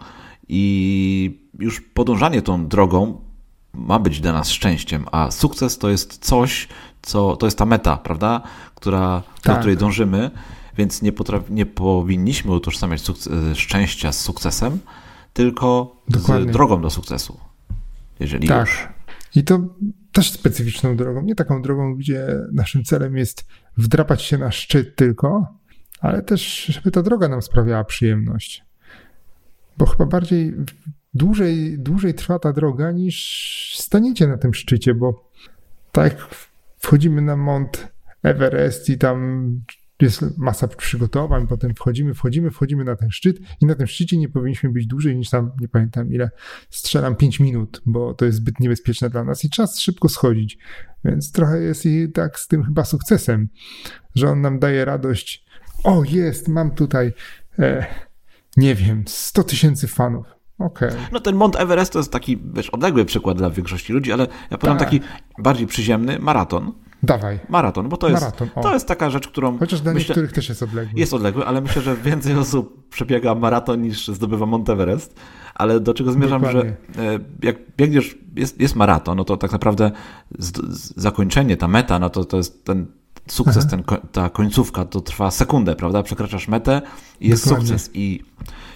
[0.47, 3.21] i już podążanie tą drogą
[3.73, 6.67] ma być dla nas szczęściem, a sukces to jest coś,
[7.01, 8.41] co to jest ta meta, prawda,
[8.75, 9.59] która, do Tak.
[9.59, 10.31] której dążymy,
[10.77, 13.01] więc nie, potraf, nie powinniśmy utożsamiać
[13.53, 14.79] szczęścia z sukcesem,
[15.33, 16.49] tylko Dokładnie.
[16.49, 17.39] z drogą do sukcesu.
[18.19, 18.67] Jeżeli Tak.
[18.67, 18.87] już.
[19.35, 19.59] I to
[20.11, 21.21] też specyficzną drogą.
[21.21, 23.45] Nie taką drogą, gdzie naszym celem jest
[23.77, 25.47] wdrapać się na szczyt tylko,
[25.99, 28.63] ale też, żeby ta droga nam sprawiała przyjemność.
[29.77, 30.53] Bo chyba bardziej
[31.13, 35.29] dłużej, dłużej trwa ta droga niż staniecie na tym szczycie, bo
[35.91, 36.27] tak jak
[36.81, 37.87] wchodzimy na Mont
[38.23, 39.47] Everest i tam
[40.01, 44.29] jest masa przygotowań, potem wchodzimy, wchodzimy, wchodzimy na ten szczyt i na tym szczycie nie
[44.29, 46.29] powinniśmy być dłużej niż tam, nie pamiętam ile,
[46.69, 50.57] strzelam 5 minut, bo to jest zbyt niebezpieczne dla nas i czas szybko schodzić.
[51.05, 53.49] Więc trochę jest i tak z tym chyba sukcesem,
[54.15, 55.45] że on nam daje radość.
[55.83, 57.13] O, jest, mam tutaj,
[57.59, 57.85] e,
[58.57, 60.40] nie wiem, 100 tysięcy fanów.
[60.65, 60.89] Okej.
[61.11, 64.57] No ten Mont Everest to jest taki, wiesz, odległy przykład dla większości ludzi, ale ja
[64.57, 64.87] podam Tak.
[64.89, 65.01] taki
[65.37, 66.71] bardziej przyziemny maraton.
[67.03, 67.39] Dawaj.
[67.49, 70.49] Maraton, bo to jest, Maraton, to jest taka rzecz, którą Chociaż dla myślę, niektórych też
[70.49, 70.99] jest odległy.
[70.99, 75.15] jest odległy, ale myślę, że więcej osób przebiega maraton niż zdobywa Mont Everest.
[75.55, 76.73] Ale do czego zmierzam, Dokładnie.
[76.95, 79.91] że jak biegniesz, jest, jest maraton, no to tak naprawdę
[80.39, 82.85] z, z, zakończenie, ta meta, no to, to jest ten
[83.27, 86.03] sukces, ten, ta końcówka, to trwa sekundę, prawda?
[86.03, 86.81] Przekraczasz metę
[87.19, 87.67] i jest Dokładnie.
[87.67, 87.89] sukces.
[87.93, 88.23] I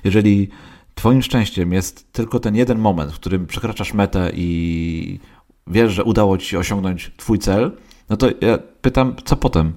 [0.04, 0.50] jeżeli
[0.96, 5.20] twoim szczęściem jest tylko ten jeden moment, w którym przekraczasz metę i
[5.68, 7.72] wiesz, że udało ci się osiągnąć twój cel,
[8.10, 9.74] no to ja pytam, co potem?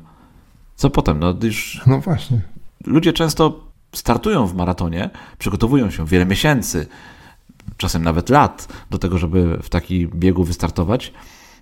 [0.77, 1.19] Co potem?
[1.19, 2.41] No już No właśnie.
[2.87, 6.87] ludzie często startują w maratonie, przygotowują się wiele miesięcy,
[7.77, 11.13] czasem nawet lat do tego, żeby w taki biegu wystartować.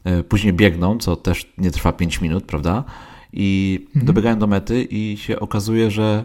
[0.05, 2.85] E, Później biegną, co też nie trwa 5 minut, prawda?
[3.33, 6.25] I dobiegają do mety i się okazuje, że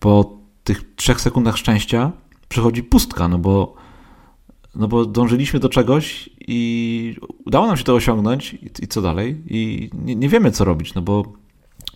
[0.00, 2.12] po tych trzech sekundach szczęścia
[2.48, 3.74] przychodzi pustka, no bo,
[4.74, 9.42] no bo dążyliśmy do czegoś i udało nam się to osiągnąć i, i co dalej?
[9.46, 11.24] I nie, nie wiemy, co robić, no bo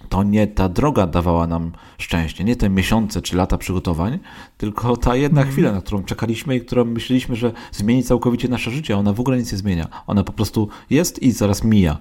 [0.09, 4.19] to nie ta droga dawała nam szczęście, nie te miesiące czy lata przygotowań,
[4.59, 8.95] tylko ta jedna chwila, na którą czekaliśmy i którą myśleliśmy, że zmieni całkowicie nasze życie,
[8.95, 9.89] a ona w ogóle nic nie zmienia.
[10.07, 11.99] Ona po prostu jest i zaraz mija.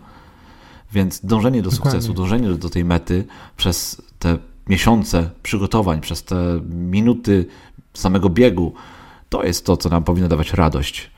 [0.94, 1.92] Więc dążenie do Dokładnie.
[1.92, 3.26] sukcesu, dążenie do tej mety
[3.58, 4.38] przez te
[4.70, 7.46] miesiące przygotowań, przez te minuty
[7.98, 8.74] samego biegu,
[9.30, 11.12] to jest to, co nam powinno dawać radość.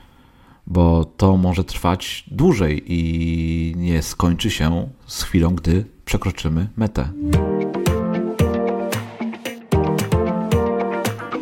[0.66, 7.08] Bo to może trwać dłużej i nie skończy się z chwilą, gdy przekroczymy metę.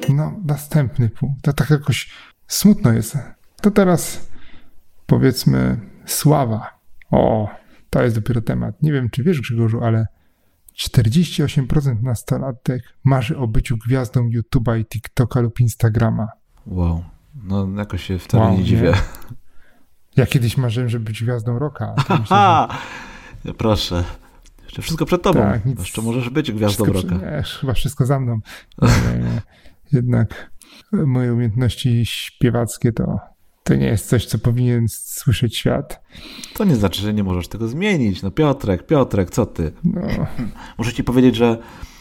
[0.09, 1.43] No, następny punkt.
[1.43, 2.11] To tak jakoś
[2.47, 3.19] smutno jest.
[3.61, 4.29] To teraz
[5.07, 6.79] powiedzmy sława.
[7.11, 7.49] O,
[7.91, 8.83] to jest dopiero temat.
[8.83, 10.07] Nie wiem, czy wiesz, Grzegorzu, ale
[10.81, 16.29] 48% nastolatek marzy o byciu gwiazdą YouTube'a i TikToka lub Instagrama.
[16.67, 17.05] Wow.
[17.35, 18.65] No jakoś się wcale Wow, nie nie?
[18.65, 18.95] dziwię.
[20.17, 21.95] Ja kiedyś marzyłem, żeby być gwiazdą roka.
[22.21, 22.69] myślę,
[23.45, 23.55] że!
[23.55, 24.05] Proszę.
[24.65, 25.41] Jeszcze wszystko przed tobą.
[25.41, 27.31] Tak, nic- Jeszcze możesz być gwiazdą wszystko, roka.
[27.37, 28.39] nie, chyba wszystko za mną.
[28.83, 29.43] Nie.
[29.93, 30.51] jednak
[30.93, 33.19] moje umiejętności śpiewackie to,
[33.69, 36.01] to nie jest coś, co powinien słyszeć świat.
[36.55, 38.23] To nie znaczy, że nie możesz tego zmienić.
[38.23, 39.73] No Piotrek, Piotrek, co ty?
[39.85, 40.01] No.
[40.79, 41.59] Muszę ci powiedzieć, że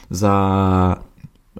[0.09, 1.03] za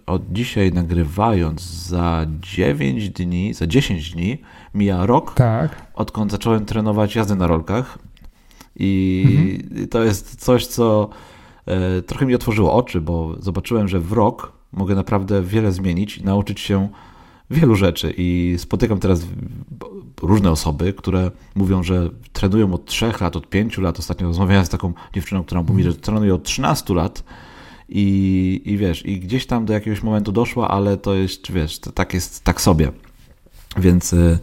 [0.06, 4.38] od dzisiaj nagrywając za 9 dni, za 10 dni
[4.74, 5.92] mija rok, tak.
[5.94, 8.00] odkąd zacząłem trenować jazdę na rolkach.
[8.76, 9.24] I
[9.62, 9.88] mhm.
[9.88, 11.10] to jest coś, co
[11.66, 16.24] e, trochę mi otworzyło oczy, bo zobaczyłem, że w rok mogę naprawdę wiele zmienić i
[16.24, 16.90] nauczyć się
[17.50, 18.14] wielu rzeczy.
[18.18, 19.28] I spotykam teraz
[20.22, 24.00] różne osoby, które mówią, że trenują od 3 lat, od 5 lat.
[24.00, 27.24] Ostatnio rozmawiałem z taką dziewczyną, która mówi, że trenuje od 13 lat.
[27.90, 31.92] I, I wiesz, i gdzieś tam do jakiegoś momentu doszła, ale to jest, wiesz, to
[31.92, 32.92] tak jest tak sobie.
[33.78, 34.40] Więc y,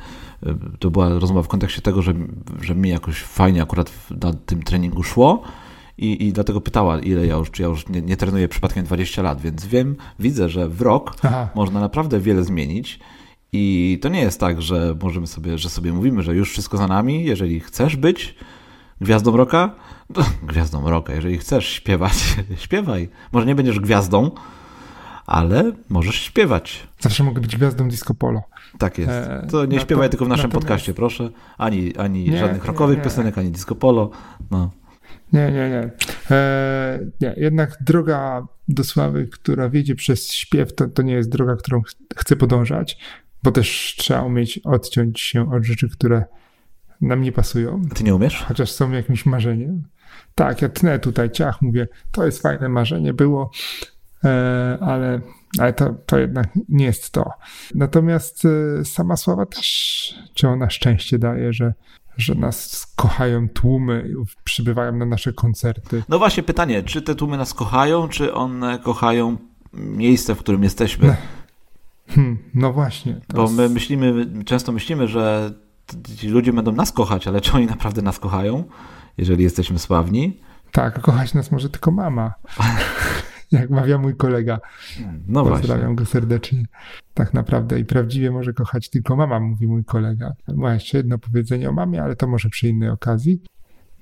[0.47, 2.15] y, to była rozmowa w kontekście tego, że,
[2.61, 5.43] że mi jakoś fajnie akurat na tym treningu szło.
[5.99, 9.23] I, I dlatego pytała, ile ja już, czy ja już nie, nie trenuję przypadkiem 20
[9.23, 11.49] lat, więc wiem, widzę, że w rok Aha.
[11.55, 13.01] można naprawdę wiele zmienić.
[13.53, 16.87] I to nie jest tak, że możemy sobie, że sobie mówimy, że już wszystko za
[16.87, 17.25] nami.
[17.25, 18.35] Jeżeli chcesz być
[19.01, 19.75] gwiazdą roka,
[20.17, 23.09] no, gwiazdą roka, jeżeli chcesz śpiewać, śpiewaj.
[23.33, 24.31] Może nie będziesz gwiazdą,
[25.27, 26.89] ale możesz śpiewać.
[27.01, 28.43] Zawsze mogę być gwiazdą disco polo.
[28.79, 29.11] Tak jest.
[29.11, 31.31] E, to nie śpiewaj to, tylko w naszym podcaście, proszę.
[31.59, 34.11] Ani, ani nie, żadnych rockowych piosenek, ani disco polo.
[34.51, 34.71] No.
[35.35, 35.91] Nie, nie, nie.
[36.31, 37.35] E, nie.
[37.37, 41.91] Jednak droga do sławy, która wiedzie przez śpiew, to, to nie jest droga, którą ch
[42.17, 42.99] chcę podążać,
[43.43, 46.25] bo też trzeba umieć odciąć się od rzeczy, które
[47.01, 47.83] nam nie pasują.
[47.95, 48.45] Ty nie umiesz?
[48.49, 49.83] Chociaż są jakimś marzeniem.
[50.35, 53.51] Tak, ja tnę tutaj ciach, mówię, to jest fajne marzenie, było,
[54.25, 55.21] e, ale,
[55.59, 57.31] ale to, to jednak nie jest to.
[57.75, 61.75] Natomiast e, sama sława też, czy ona szczęście daje, że,
[62.17, 64.11] że nas kochają tłumy,
[64.45, 66.03] przybywają na nasze koncerty.
[66.09, 69.37] No właśnie pytanie, czy te tłumy nas kochają, czy one kochają
[69.73, 71.07] miejsce, w którym jesteśmy?
[71.07, 71.15] No,
[72.09, 73.21] hmm, no właśnie.
[73.35, 75.53] Bo my myślimy, często myślimy, że
[76.17, 78.65] ci ludzie będą nas kochać, ale czy oni naprawdę nas kochają,
[79.19, 80.41] jeżeli jesteśmy sławni?
[80.73, 82.35] Tak, kochać nas może tylko mama.
[83.53, 84.61] Jak mawia mój kolega.
[85.27, 85.97] No Pozdrawiam właśnie.
[85.97, 86.65] go serdecznie.
[87.15, 90.33] Tak naprawdę i prawdziwie może kochać tylko mama, mówi mój kolega.
[90.55, 93.43] Ma jeszcze jedno powiedzenie o mamie, ale to może przy innej okazji.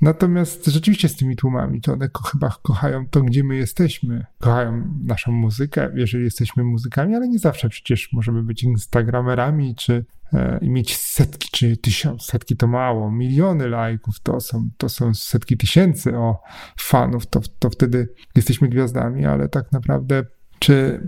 [0.02, 4.26] Natomiast rzeczywiście z tymi tłumami, to one chyba kochają to, gdzie my jesteśmy.
[4.38, 10.58] Kochają naszą muzykę, jeżeli jesteśmy muzykami, ale nie zawsze przecież możemy być instagramerami, czy e,
[10.62, 16.16] mieć setki, czy tysiąc, setki to mało, miliony lajków to są, to są setki tysięcy
[16.16, 16.42] o
[16.78, 20.24] fanów, to, to wtedy jesteśmy gwiazdami, ale tak naprawdę,
[20.58, 21.00] czy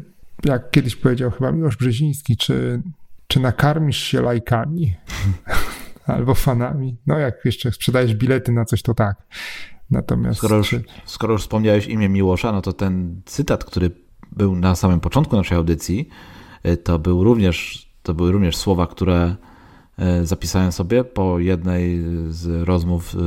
[0.44, 2.83] jak kiedyś powiedział chyba Miłosz Brzeziński, czy,
[3.26, 4.94] czy nakarmisz się lajkami?
[6.06, 6.96] albo fanami.
[7.06, 9.16] No jak jeszcze sprzedajesz bilety na coś, to tak.
[9.90, 10.38] Natomiast...
[10.38, 13.90] Skoro już, skoro już wspomniałeś imię Miłosza, no to ten cytat, który
[14.32, 16.08] był na samym początku naszej audycji,
[16.66, 19.36] y, to był również, to były również słowa, które
[20.22, 23.18] y, zapisałem sobie po jednej z rozmów y,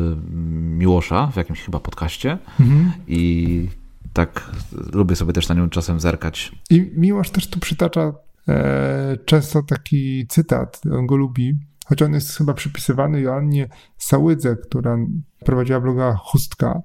[0.61, 2.91] Miłosza w jakimś chyba podcaście mhm.
[3.07, 3.69] i
[4.13, 4.51] tak
[4.93, 6.51] lubię sobie też na nią czasem zerkać.
[6.69, 8.13] I Miłosz też tu przytacza
[8.47, 11.55] e, często taki cytat, on go lubi,
[11.87, 14.97] choć on jest chyba przypisywany Joannie Sałydze, która
[15.45, 16.81] prowadziła bloga Chustka.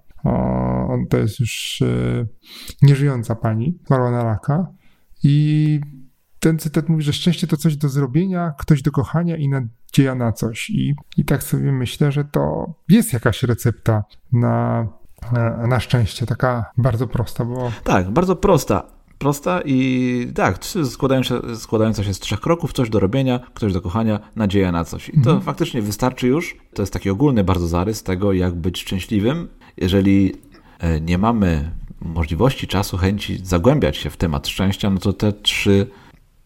[0.88, 2.27] On to jest już e,
[2.83, 4.67] nieżyjąca pani, zmarła na raka.
[5.23, 5.81] I
[6.38, 10.33] ten cytat mówi, że szczęście to coś do zrobienia, ktoś do kochania i nadzieja na
[10.33, 10.71] coś.
[10.71, 14.88] I, i tak sobie myślę, że to jest jakaś recepta na,
[15.33, 17.73] na, na szczęście, taka bardzo prosta, bo...
[17.85, 20.58] Tak, bardzo prosta prosta i tak,
[20.90, 25.08] składająca, składająca się z trzech kroków, coś do robienia, ktoś do kochania, nadzieja na coś.
[25.08, 25.40] I to mhm.
[25.40, 26.56] faktycznie wystarczy już.
[26.74, 29.48] To jest taki ogólny bardzo zarys tego, jak być szczęśliwym.
[29.76, 30.35] Jeżeli
[30.78, 35.87] e, nie mamy możliwości, czasu, chęci zagłębiać się w temat szczęścia, no to te trzy,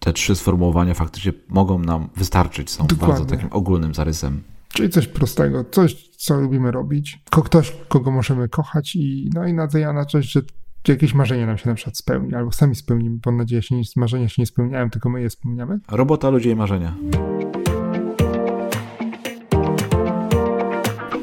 [0.00, 2.70] te trzy sformułowania faktycznie mogą nam wystarczyć.
[2.70, 3.14] Są Dokładnie.
[3.14, 4.42] bardzo takim ogólnym zarysem.
[4.68, 9.92] Czyli coś prostego, coś, co lubimy robić, ktoś, kogo możemy kochać i, no i nadzieja
[9.92, 10.42] na coś, że
[10.92, 14.28] jakieś marzenie nam się na przykład spełni, albo sami spełnimy, bo mam nadzieję, że marzenia
[14.28, 15.78] się nie spełniają, tylko my je spełniamy.
[15.90, 16.94] Robota, ludzie i marzenia.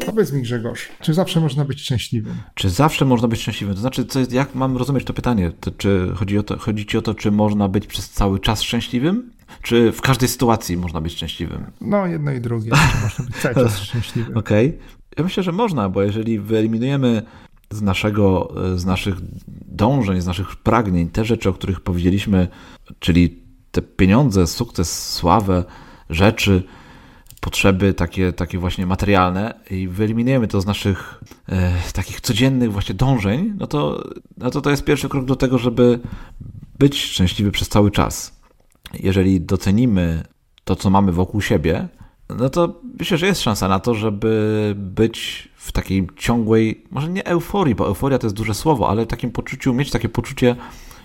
[0.06, 2.36] Powiedz mi Grzegorz, czy zawsze można być szczęśliwym?
[2.54, 3.76] Czy zawsze można być szczęśliwym?
[3.76, 5.52] To znaczy, co jest, jak mam rozumieć to pytanie?
[5.60, 8.62] To, czy chodzi, o to, chodzi ci o to, czy można być przez cały czas
[8.62, 9.32] szczęśliwym?
[9.62, 11.66] Czy w każdej sytuacji można być szczęśliwym?
[11.82, 12.72] No, jedno i drugie.
[13.04, 14.38] Można być cały czas szczęśliwym?
[14.38, 14.68] Okej.
[14.68, 14.80] Okay.
[15.18, 17.22] Ja myślę, że można, bo jeżeli wyeliminujemy
[17.74, 19.16] z, naszego, z naszych
[19.68, 22.48] dążeń, z naszych pragnień, te rzeczy, o których powiedzieliśmy,
[23.00, 25.64] czyli te pieniądze, sukces, sławę,
[26.10, 26.64] rzeczy,
[27.42, 33.54] potrzeby takie, takie właśnie materialne i wyeliminujemy to z naszych e, takich codziennych właśnie dążeń,
[33.60, 34.04] no to,
[34.38, 36.00] no to to jest pierwszy krok do tego, żeby
[36.80, 38.40] być szczęśliwy przez cały czas.
[39.00, 40.24] jeżeli docenimy
[40.64, 41.88] to, co mamy wokół siebie,
[42.40, 47.26] no to myślę, że jest szansa na to, żeby być w takiej ciągłej, może nie
[47.26, 50.56] euforii, bo euforia to jest duże słowo, ale takim poczuciu, mieć takie poczucie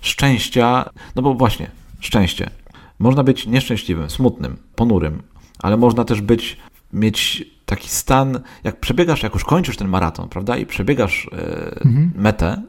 [0.01, 2.51] szczęścia, no bo właśnie, szczęście.
[2.99, 5.23] Można być nieszczęśliwym, smutnym, ponurym,
[5.59, 6.57] ale można też być,
[6.93, 12.13] mieć taki stan, jak przebiegasz, jak już kończysz ten maraton, prawda, i przebiegasz e, mhm.
[12.15, 12.63] metę,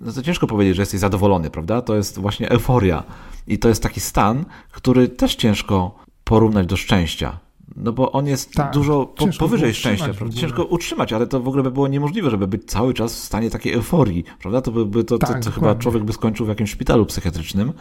[0.00, 1.82] no to ciężko powiedzieć, że jesteś zadowolony, prawda?
[1.82, 3.02] To jest właśnie euforia.
[3.46, 5.94] I to jest taki stan, który też ciężko
[6.24, 7.38] porównać do szczęścia.
[7.76, 10.36] No bo on jest tak, dużo po, powyżej szczęścia, prawda?
[10.36, 13.50] Ciężko utrzymać, ale to w ogóle by było niemożliwe, żeby być cały czas w stanie
[13.50, 14.60] takiej euforii, prawda?
[14.62, 17.72] To by, to, tak, to, to chyba człowiek by skończył w jakimś szpitalu psychiatrycznym,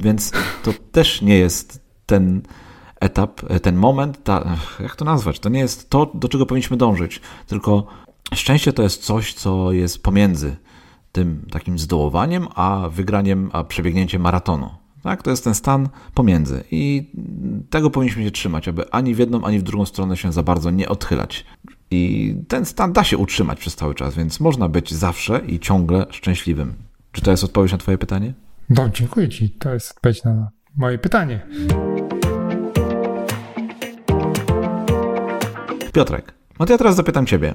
[0.00, 0.32] więc
[0.62, 2.42] to też nie jest ten
[3.00, 5.40] etap, ten moment, ta, jak to nazwać?
[5.40, 7.86] To nie jest to, do czego powinniśmy dążyć, tylko
[8.34, 10.56] szczęście to jest coś, co jest pomiędzy
[11.12, 14.70] tym takim zdołowaniem, a wygraniem, a przebiegnięciem maratonu.
[15.06, 15.22] Tak?
[15.22, 17.10] To jest ten stan pomiędzy i
[17.70, 20.70] tego powinniśmy się trzymać, aby ani w jedną, ani w drugą stronę się za bardzo
[20.70, 21.44] nie odchylać.
[21.90, 26.06] I ten stan da się utrzymać przez cały czas, więc można być zawsze i ciągle
[26.10, 26.74] szczęśliwym.
[27.12, 28.34] Czy to jest odpowiedź na Twoje pytanie?
[28.70, 29.50] No, dziękuję Ci.
[29.50, 31.46] To jest odpowiedź na moje pytanie.
[35.92, 37.54] Piotrek, no to ja teraz zapytam Ciebie.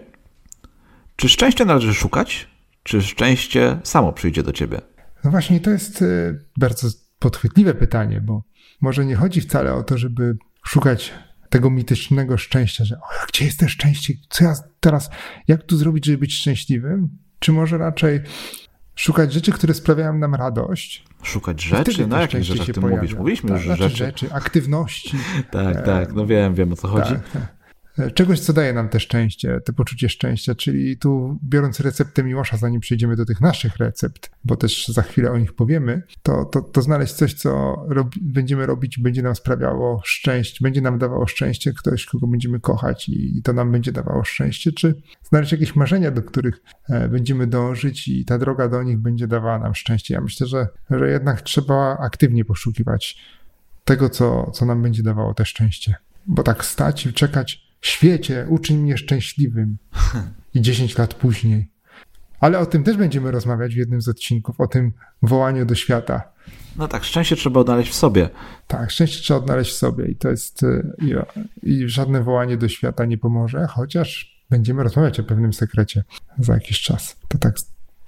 [1.16, 2.48] Czy szczęście należy szukać,
[2.84, 4.82] czy szczęście samo przyjdzie do Ciebie?
[5.24, 6.06] No właśnie, to jest e,
[6.58, 6.88] bardzo
[7.22, 8.44] podchwytliwe pytanie, bo
[8.82, 11.14] może nie chodzi wcale o to, żeby szukać
[11.50, 15.10] tego mitycznego szczęścia, że o, gdzie jest to szczęście, co ja teraz,
[15.48, 17.10] jak tu zrobić, żeby być szczęśliwym?
[17.40, 18.22] Czy może raczej
[18.96, 21.06] szukać rzeczy, które sprawiają nam radość?
[21.24, 22.08] Szukać rzeczy?
[22.08, 23.02] No jakich rzeczach ty pojawia.
[23.02, 23.16] mówisz?
[23.16, 24.06] Mówiliśmy tak, już, że znaczy rzeczy.
[24.06, 24.34] rzeczy.
[24.34, 25.18] aktywności.
[25.52, 27.14] tak, tak, no wiem, wiem o co chodzi.
[27.14, 27.61] Tak, tak
[28.14, 32.82] czegoś, co daje nam te szczęście, te poczucie szczęścia, czyli tu biorąc receptę Miłosza, zanim
[32.82, 36.82] przejdziemy do tych naszych recept, bo też za chwilę o nich powiemy, to, to, to
[36.82, 37.82] znaleźć coś, co
[38.22, 43.38] będziemy robić, będzie nam sprawiało szczęście, będzie nam dawało szczęście, ktoś, kogo będziemy kochać i,
[43.38, 48.08] i to nam będzie dawało szczęście, czy znaleźć jakieś marzenia, do których e, będziemy dążyć
[48.08, 50.14] i ta droga do nich będzie dawała nam szczęście.
[50.14, 53.18] Ja myślę, że, że jednak trzeba aktywnie poszukiwać
[53.86, 55.96] tego, co, co nam będzie dawało te szczęście.
[56.28, 59.78] Bo tak stać i czekać, świecie, uczyń mnie szczęśliwym.
[60.54, 61.72] I 10 lat później.
[62.40, 64.92] Ale o tym też będziemy rozmawiać w jednym z odcinków, o tym
[65.22, 66.32] wołaniu do świata.
[66.78, 68.30] No tak, szczęście trzeba odnaleźć w sobie.
[68.68, 71.16] Tak, szczęście trzeba odnaleźć w sobie i to jest, y, i,
[71.70, 76.04] i żadne wołanie do świata nie pomoże, chociaż będziemy rozmawiać o pewnym sekrecie
[76.38, 77.18] za jakiś czas.
[77.28, 77.56] To tak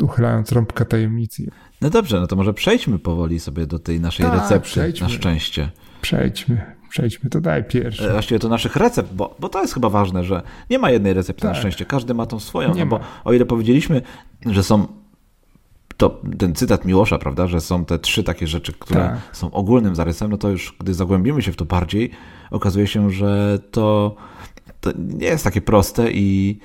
[0.02, 1.52] uchylając rąbka tajemnicy.
[1.82, 5.08] No dobrze, no to może przejdźmy powoli sobie do tej naszej tak, recepty przejdźmy.
[5.08, 5.70] na szczęście.
[6.02, 8.10] Przejdźmy przejdźmy, to daj pierwszy.
[8.10, 11.14] E, właściwie to naszych recept, bo, bo to jest chyba ważne, że nie ma jednej
[11.14, 11.52] recepty tak.
[11.52, 14.02] na szczęście, każdy ma tą swoją, no bo o ile powiedzieliśmy,
[14.46, 14.88] że są
[15.98, 19.36] to ten cytat Miłosza, prawda, że są te trzy takie rzeczy, które tak.
[19.36, 22.12] są ogólnym zarysem, no to już gdy zagłębimy się w to bardziej,
[22.52, 24.16] okazuje się, że to,
[24.82, 26.60] to nie jest takie proste i,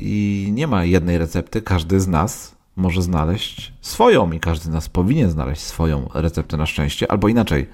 [0.00, 1.62] i nie ma jednej recepty.
[1.62, 6.66] Każdy z nas może znaleźć swoją i każdy z nas powinien znaleźć swoją receptę na
[6.66, 7.66] szczęście, albo inaczej,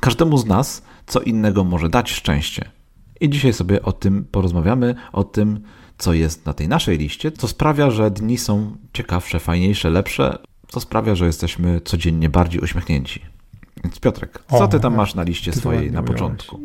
[0.00, 2.70] każdemu z nas co innego może dać szczęście.
[3.20, 5.60] I dzisiaj sobie o tym porozmawiamy, o tym,
[5.98, 10.38] co jest na tej naszej liście, co sprawia, że dni są ciekawsze, fajniejsze, lepsze,
[10.68, 13.20] co sprawia, że jesteśmy codziennie bardziej uśmiechnięci.
[13.84, 16.60] Więc Piotrek, co ty tam masz na liście swojej na początku?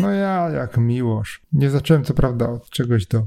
[0.00, 1.40] No ja jak miłość.
[1.52, 3.26] Nie zacząłem co prawda od czegoś do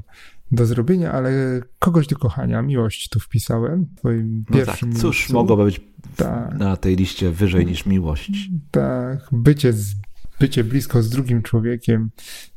[0.52, 5.18] do zrobienia, ale kogoś do kochania, miłość tu wpisałem w twoim no pierwszym tak, Cóż
[5.18, 5.34] miejscu.
[5.34, 5.80] mogłoby być
[6.16, 6.54] tak.
[6.54, 8.50] na tej liście wyżej niż miłość?
[8.70, 9.94] Tak, bycie, z,
[10.40, 12.10] bycie blisko z drugim człowiekiem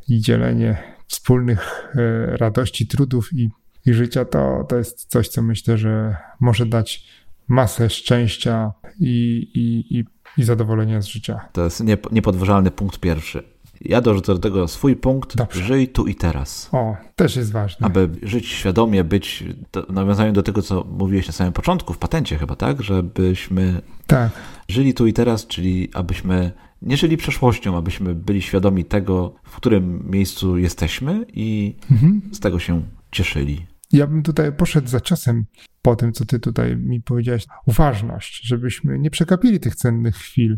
[0.07, 3.49] i dzielenie wspólnych e, radości, trudów i,
[3.85, 7.05] i życia, to, to jest coś, co myślę, że może dać
[7.47, 9.07] masę szczęścia i,
[9.53, 10.05] i, i,
[10.37, 11.39] i zadowolenia z życia.
[11.53, 13.43] To jest niepodważalny punkt pierwszy.
[13.81, 15.35] Ja dorzucę do tego swój punkt.
[15.35, 15.63] Dobrze.
[15.63, 16.69] Żyj tu i teraz.
[16.71, 17.87] O, też jest ważne.
[17.87, 19.43] Aby żyć świadomie, być
[19.89, 22.81] w nawiązaniu do tego, co mówiłeś na samym początku, w patencie chyba, tak?
[22.81, 24.31] Żebyśmy tak.
[24.67, 30.09] żyli tu i teraz, czyli abyśmy nie żyli przeszłością, abyśmy byli świadomi tego, w którym
[30.09, 32.21] miejscu jesteśmy i mhm.
[32.31, 33.65] z tego się cieszyli.
[33.91, 35.45] Ja bym tutaj poszedł za czasem
[35.81, 37.45] po tym, co ty tutaj mi powiedziałeś.
[37.65, 40.57] Uważność, żebyśmy nie przekapili tych cennych chwil,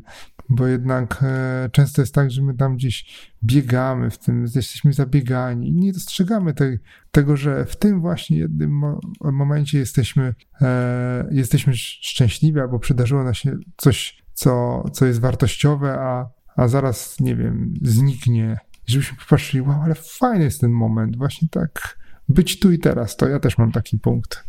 [0.52, 5.68] bo jednak e, często jest tak, że my tam gdzieś biegamy, w tym jesteśmy zabiegani
[5.68, 6.78] i nie dostrzegamy te,
[7.12, 13.34] tego, że w tym właśnie jednym mo momencie jesteśmy, e, jesteśmy szczęśliwi albo przydarzyło nam
[13.34, 18.58] się coś, co, co jest wartościowe, a, a zaraz, nie wiem, zniknie.
[18.86, 21.98] Żebyśmy popatrzyli, wow, ale fajny jest ten moment, właśnie tak
[22.30, 23.18] być tu i teraz.
[23.18, 24.44] To ja też mam taki punkt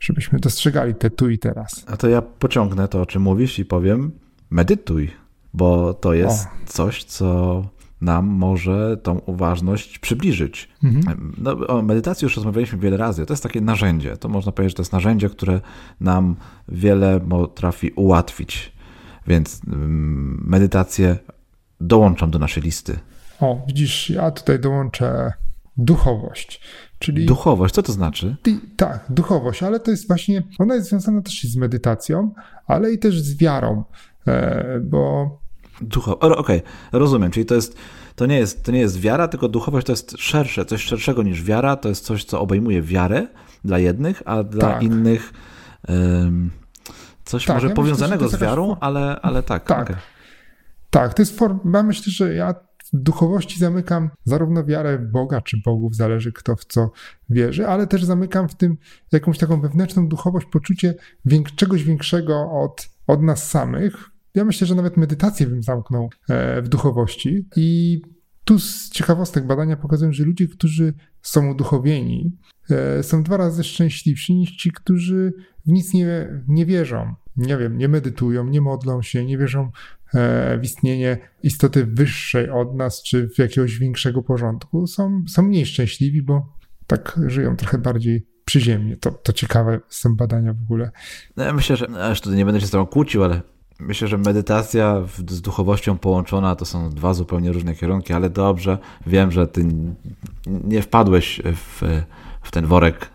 [0.00, 1.84] żebyśmy dostrzegali te tu i teraz.
[1.86, 4.12] A to ja pociągnę to, o czym mówisz i powiem,
[4.50, 5.10] medytuj,
[5.56, 6.66] bo to jest o.
[6.66, 7.62] coś, co
[8.00, 10.68] nam może tą uważność przybliżyć.
[10.84, 11.34] Mhm.
[11.38, 13.26] No, o medytacji już rozmawialiśmy wiele razy.
[13.26, 14.16] To jest takie narzędzie.
[14.16, 15.60] To można powiedzieć, że to jest narzędzie, które
[16.00, 16.36] nam
[16.68, 18.72] wiele potrafi ułatwić.
[19.26, 21.16] Więc mm, medytację
[21.80, 22.98] dołączam do naszej listy.
[23.40, 25.32] O, widzisz, ja tutaj dołączę
[25.76, 26.60] duchowość.
[26.98, 28.36] Czyli duchowość, co to znaczy?
[28.76, 32.34] tak, duchowość, ale to jest właśnie, ona jest związana też z medytacją,
[32.66, 33.84] ale i też z wiarą,
[34.26, 35.30] e, bo
[35.80, 36.22] Duchowość.
[36.22, 36.62] Okej, okay.
[36.92, 37.30] rozumiem.
[37.30, 37.76] Czyli to jest,
[38.14, 41.42] to, nie jest, to nie jest wiara, tylko duchowość to jest szersze, coś szerszego niż
[41.42, 41.76] wiara.
[41.76, 43.26] To jest coś, co obejmuje wiarę
[43.64, 44.82] dla jednych, a dla tak.
[44.82, 45.32] innych
[45.88, 46.50] um,
[47.24, 49.64] coś tak, może ja powiązanego myślę, z wiarą, ale, ale tak.
[49.64, 49.82] Tak.
[49.82, 49.96] Okay.
[50.90, 51.60] tak, to jest form.
[51.74, 52.54] Ja myślę, że ja
[52.92, 56.90] w duchowości zamykam zarówno wiarę w Boga czy Bogów, zależy kto w co
[57.30, 58.76] wierzy, ale też zamykam w tym
[59.12, 60.94] jakąś taką wewnętrzną duchowość, poczucie
[61.56, 66.68] czegoś większego od, od nas samych, ja myślę, że nawet medytację bym zamknął e, w
[66.68, 67.48] duchowości.
[67.56, 68.00] I
[68.44, 72.36] tu z ciekawostek badania pokazują, że ludzie, którzy są uduchowieni,
[72.70, 75.32] e, są dwa razy szczęśliwsi niż ci, którzy
[75.66, 77.14] w nic nie, nie wierzą.
[77.36, 79.70] Nie wiem, nie medytują, nie modlą się, nie wierzą
[80.14, 84.86] e, w istnienie istoty wyższej od nas, czy w jakiegoś większego porządku.
[84.86, 86.56] Są, są mniej szczęśliwi, bo
[86.86, 88.96] tak żyją trochę bardziej przyziemnie.
[88.96, 90.90] To, to ciekawe są badania w ogóle.
[91.36, 94.18] No ja myślę, że aż tutaj nie będę się z tobą kłócił, ale Myślę, że
[94.18, 99.66] medytacja z duchowością połączona to są dwa zupełnie różne kierunki, ale dobrze, wiem, że ty
[100.46, 101.82] nie wpadłeś w,
[102.42, 103.08] w ten worek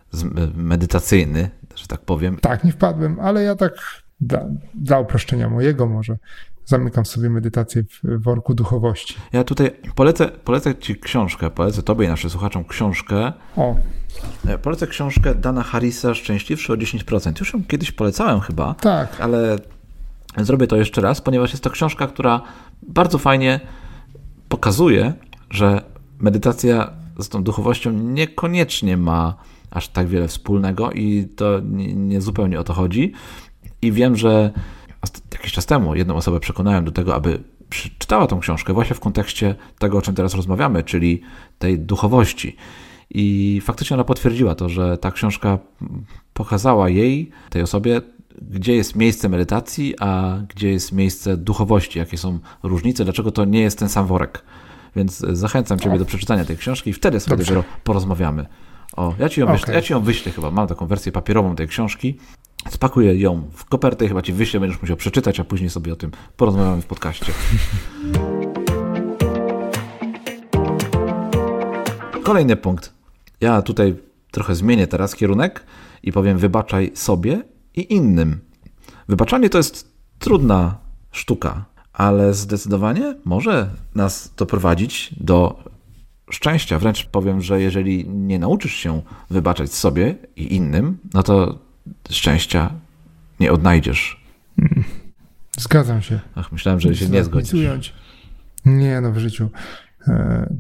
[0.56, 2.38] medytacyjny, że tak powiem.
[2.42, 3.74] Tak, nie wpadłem, ale ja tak
[4.22, 6.18] dla, dla uproszczenia mojego może
[6.66, 9.16] zamykam sobie medytację w worku duchowości.
[9.34, 13.34] Ja tutaj polecę, polecę Ci książkę, polecę Tobie i naszym słuchaczom książkę.
[13.56, 13.76] O.
[14.48, 17.40] E, polecę książkę Dana Harrisa Szczęśliwszy o 10%.
[17.40, 18.74] Już ją kiedyś polecałem chyba.
[18.74, 19.22] Tak.
[19.22, 19.58] Ale
[20.38, 22.42] Zrobię to jeszcze raz, ponieważ jest to książka, która
[22.82, 23.60] bardzo fajnie
[24.50, 25.14] pokazuje,
[25.50, 25.82] że
[26.20, 29.36] medytacja z tą duchowością niekoniecznie ma
[29.72, 33.14] aż tak wiele wspólnego i to nie, nie zupełnie o to chodzi.
[33.82, 34.52] I wiem, że
[35.32, 39.56] jakiś czas temu jedną osobę przekonałem do tego, aby przeczytała tą książkę właśnie w kontekście
[39.80, 41.22] tego, o czym teraz rozmawiamy, czyli
[41.60, 42.56] tej duchowości.
[43.10, 45.60] I faktycznie ona potwierdziła to, że ta książka
[46.34, 48.02] pokazała jej, tej osobie,
[48.42, 53.62] gdzie jest miejsce medytacji, a gdzie jest miejsce duchowości, jakie są różnice, dlaczego to nie
[53.62, 54.44] jest ten sam worek.
[54.96, 57.56] Więc zachęcam Ciebie do przeczytania tej książki i wtedy sobie Dobrze.
[57.56, 58.46] dopiero porozmawiamy.
[58.98, 59.58] O, ja ci, ją okay.
[59.58, 62.18] wyślę, ja ci ją wyślę chyba, mam taką wersję papierową tej książki.
[62.70, 65.96] Spakuję ją w kopertę i chyba Ci wyślę, będziesz musiał przeczytać, a później sobie o
[65.96, 67.32] tym porozmawiamy w podcaście.
[72.24, 72.94] Kolejny punkt.
[73.42, 73.96] Ja tutaj
[74.32, 75.64] trochę zmienię teraz kierunek
[76.04, 77.44] i powiem wybaczaj sobie
[77.76, 78.40] i innym.
[79.08, 80.78] Wybaczanie to jest trudna
[81.12, 85.64] sztuka, ale zdecydowanie może nas doprowadzić do
[86.32, 86.80] szczęścia.
[86.80, 91.60] Wręcz powiem, że jeżeli nie nauczysz się wybaczać sobie i innym, no to
[92.10, 92.74] szczęścia
[93.40, 94.24] nie odnajdziesz.
[95.58, 96.20] Zgadzam się.
[96.36, 97.54] Ach, myślałem, że się nie zgodzisz.
[97.54, 97.94] Ująć.
[98.66, 99.50] Nie, no w życiu.
[100.08, 100.56] E,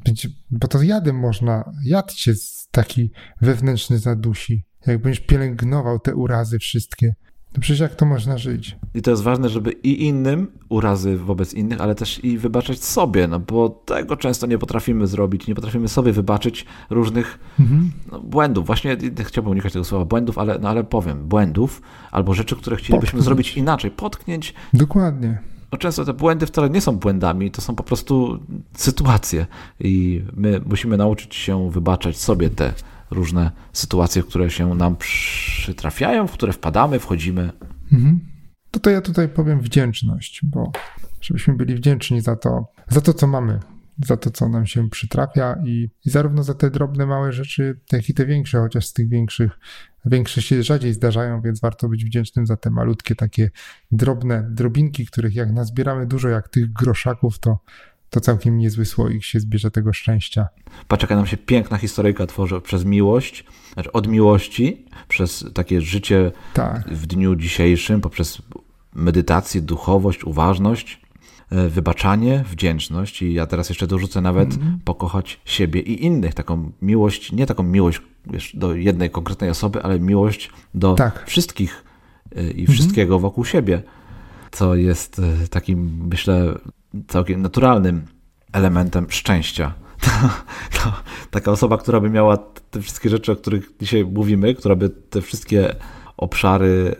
[0.51, 2.34] bo to jadem można, jad cię
[2.72, 7.16] taki wewnętrzny zadusi jak będziesz pielęgnował te urazy wszystkie,
[7.54, 8.78] to przecież jak to można żyć?
[8.94, 13.28] I to jest ważne, żeby i innym urazy wobec innych, ale też i wybaczać sobie,
[13.28, 17.92] no bo tego często nie potrafimy zrobić, nie potrafimy sobie wybaczyć różnych mhm.
[18.12, 18.66] no, błędów.
[18.66, 23.02] Właśnie chciałbym unikać tego słowa błędów, ale, no, ale powiem, błędów albo rzeczy, które chcielibyśmy
[23.02, 23.26] Potknąć.
[23.26, 24.54] zrobić inaczej, potknięć.
[24.74, 25.38] Dokładnie.
[25.72, 28.40] No często te błędy wcale nie są błędami, to są po prostu
[28.74, 29.46] sytuacje
[29.80, 32.74] i my musimy nauczyć się wybaczać sobie te
[33.12, 37.51] różne sytuacje, które się nam przytrafiają, w które wpadamy, wchodzimy.
[37.91, 38.20] Mhm.
[38.82, 40.72] To, ja tutaj powiem wdzięczność, bo
[41.22, 43.59] żebyśmy byli wdzięczni za to, za to, co mamy,
[44.05, 48.09] za to, co nam się przytrafia i, i zarówno za te drobne, małe rzeczy, jak
[48.09, 49.51] i te większe, chociaż z tych większych,
[50.05, 53.49] większe się rzadziej zdarzają, więc warto być wdzięcznym za te malutkie, takie
[53.91, 57.59] drobne drobinki, których jak nazbieramy dużo, jak tych groszaków, to,
[58.12, 60.47] to całkiem niezły słoik się zbierze tego szczęścia.
[60.88, 66.32] Patrz, jaka nam się piękna historyjka tworzy przez miłość, znaczy od miłości, przez takie życie
[66.53, 66.89] tak.
[66.89, 68.41] w dniu dzisiejszym, poprzez
[68.95, 71.01] medytację, duchowość, uważność,
[71.49, 74.80] e, wybaczanie, wdzięczność i ja teraz jeszcze dorzucę nawet mm.
[74.86, 76.34] pokochać siebie i innych.
[76.34, 81.24] Taką miłość, nie taką miłość wiesz, do jednej konkretnej osoby, ale miłość do tak.
[81.28, 81.84] wszystkich
[82.36, 83.22] e, i wszystkiego mm.
[83.22, 83.84] wokół siebie,
[84.51, 86.57] co jest e, takim, myślę,
[87.08, 88.06] całkiem naturalnym
[88.54, 89.74] elementem szczęścia.
[91.32, 92.38] Taka osoba, która by miała
[92.72, 95.76] te wszystkie rzeczy, o których dzisiaj mówimy, która by te wszystkie
[96.18, 96.96] obszary,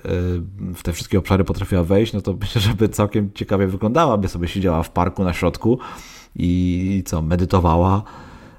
[0.70, 4.28] y, w te wszystkie obszary potrafiła wejść, no to myślę, żeby całkiem ciekawie wyglądała, by
[4.28, 5.80] sobie siedziała w parku na środku
[6.36, 8.04] i co, medytowała,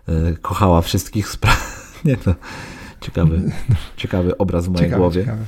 [0.09, 1.83] y, kochała wszystkich spraw.
[2.05, 2.35] Nie, to
[3.01, 3.53] ciekawy,
[3.97, 5.21] ciekawy obraz w mojej ciekawe, głowie.
[5.21, 5.45] Ciekawe.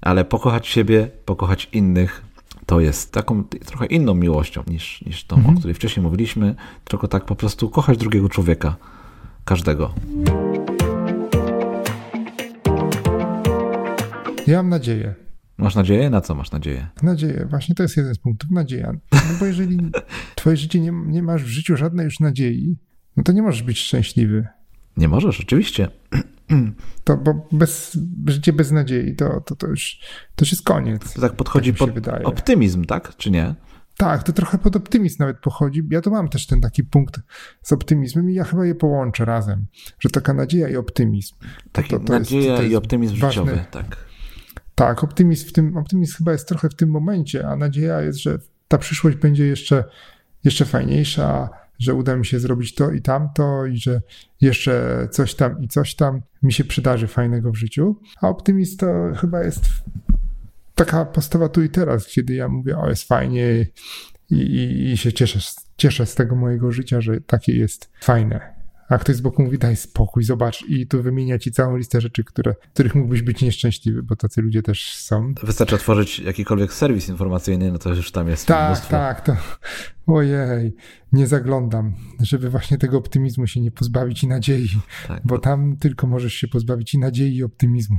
[0.00, 2.22] Ale pokochać siebie, pokochać innych,
[2.70, 5.54] to jest taką trochę inną miłością niż, niż tą, mhm.
[5.54, 6.54] o której wcześniej mówiliśmy,
[6.84, 8.76] tylko tak po prostu kochać drugiego człowieka,
[9.44, 9.94] każdego.
[14.46, 15.14] Ja mam nadzieję.
[15.58, 16.10] Masz nadzieję?
[16.10, 16.88] Na co masz nadzieję?
[17.02, 17.46] Nadzieję.
[17.50, 18.50] Właśnie to jest jeden z punktów.
[18.50, 18.92] Nadzieja.
[19.12, 19.78] No bo jeżeli
[20.34, 22.76] twoje życie nie, nie masz w życiu żadnej już nadziei,
[23.16, 24.46] no to nie możesz być szczęśliwy.
[24.96, 25.88] Nie możesz, oczywiście.
[27.04, 30.00] To, bo bez, życie bez nadziei, to, to, to, już,
[30.36, 31.12] to już jest koniec.
[31.14, 32.24] To tak podchodzi tak pod wydaje.
[32.24, 33.16] optymizm, tak?
[33.16, 33.54] Czy nie?
[33.96, 35.82] Tak, to trochę pod optymizm nawet pochodzi.
[35.90, 37.20] Ja to mam też ten taki punkt
[37.62, 39.66] z optymizmem i ja chyba je połączę razem,
[39.98, 41.34] że taka nadzieja i optymizm.
[41.72, 43.44] Taki to, to nadzieja jest, i optymizm ważne.
[43.44, 43.96] życiowy, tak.
[44.74, 48.38] Tak, optymizm, w tym, optymizm chyba jest trochę w tym momencie, a nadzieja jest, że
[48.68, 49.84] ta przyszłość będzie jeszcze,
[50.44, 51.48] jeszcze fajniejsza,
[51.80, 54.00] że uda mi się zrobić to i tamto, i że
[54.40, 57.96] jeszcze coś tam i coś tam mi się przydarzy fajnego w życiu.
[58.20, 59.64] A optymizm to chyba jest
[60.74, 63.66] taka postawa tu i teraz, kiedy ja mówię, o jest fajnie
[64.30, 65.38] i, i, i się cieszę,
[65.76, 68.59] cieszę z tego mojego życia, że takie jest fajne
[68.90, 72.24] a ktoś z boku mówi, daj spokój, zobacz i tu wymienia ci całą listę rzeczy,
[72.24, 75.34] które, których mógłbyś być nieszczęśliwy, bo tacy ludzie też są.
[75.42, 78.90] Wystarczy otworzyć jakikolwiek serwis informacyjny, no to już tam jest Tak, mnóstwo.
[78.90, 79.36] tak, to
[80.06, 80.74] ojej,
[81.12, 84.68] nie zaglądam, żeby właśnie tego optymizmu się nie pozbawić i nadziei,
[85.08, 87.98] tak, bo tam tylko możesz się pozbawić i nadziei i optymizmu.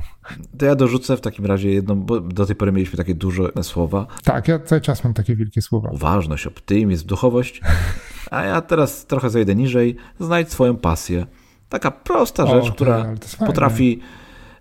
[0.58, 4.06] To ja dorzucę w takim razie jedno, bo do tej pory mieliśmy takie duże słowa.
[4.24, 5.90] Tak, ja cały czas mam takie wielkie słowa.
[5.90, 7.60] Uważność, optymizm, duchowość.
[8.32, 9.96] A ja teraz trochę zejdę niżej.
[10.20, 11.26] Znajdź swoją pasję.
[11.68, 14.00] Taka prosta rzecz, o, która potrafi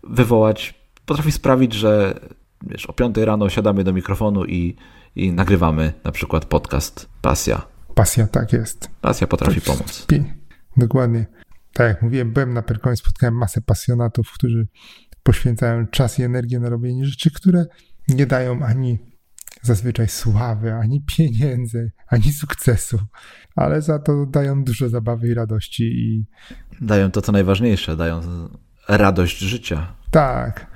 [0.03, 0.73] wywołać,
[1.05, 2.19] potrafi sprawić, że
[2.67, 4.75] wiesz, o 5 rano siadamy do mikrofonu i,
[5.15, 7.67] i nagrywamy na przykład podcast Pasja.
[7.95, 8.89] Pasja, tak jest.
[9.01, 10.05] Pasja potrafi pomóc.
[10.77, 11.25] Dokładnie.
[11.73, 14.67] Tak jak mówiłem, byłem na Perkonie, spotkałem masę pasjonatów, którzy
[15.23, 17.65] poświęcają czas i energię na robienie rzeczy, które
[18.07, 19.10] nie dają ani
[19.61, 22.99] zazwyczaj sławy, ani pieniędzy, ani sukcesu,
[23.55, 25.83] ale za to dają dużo zabawy i radości.
[25.83, 26.25] I...
[26.81, 28.21] Dają to, co najważniejsze, dają
[28.87, 29.95] radość życia.
[30.11, 30.67] Tak,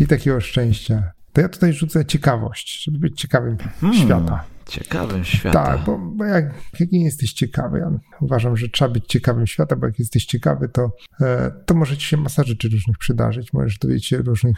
[0.00, 1.12] i takiego szczęścia.
[1.32, 4.44] To ja tutaj rzucę ciekawość, żeby być ciekawym hmm, świata.
[4.68, 5.64] Ciekawym świata.
[5.64, 9.76] Tak, bo, bo jak, jak nie jesteś ciekawy, ja uważam, że trzeba być ciekawym świata,
[9.76, 13.52] bo jak jesteś ciekawy, to, e, to może ci się masa rzeczy różnych przydarzyć.
[13.52, 14.56] Możesz dowiedzieć się różnych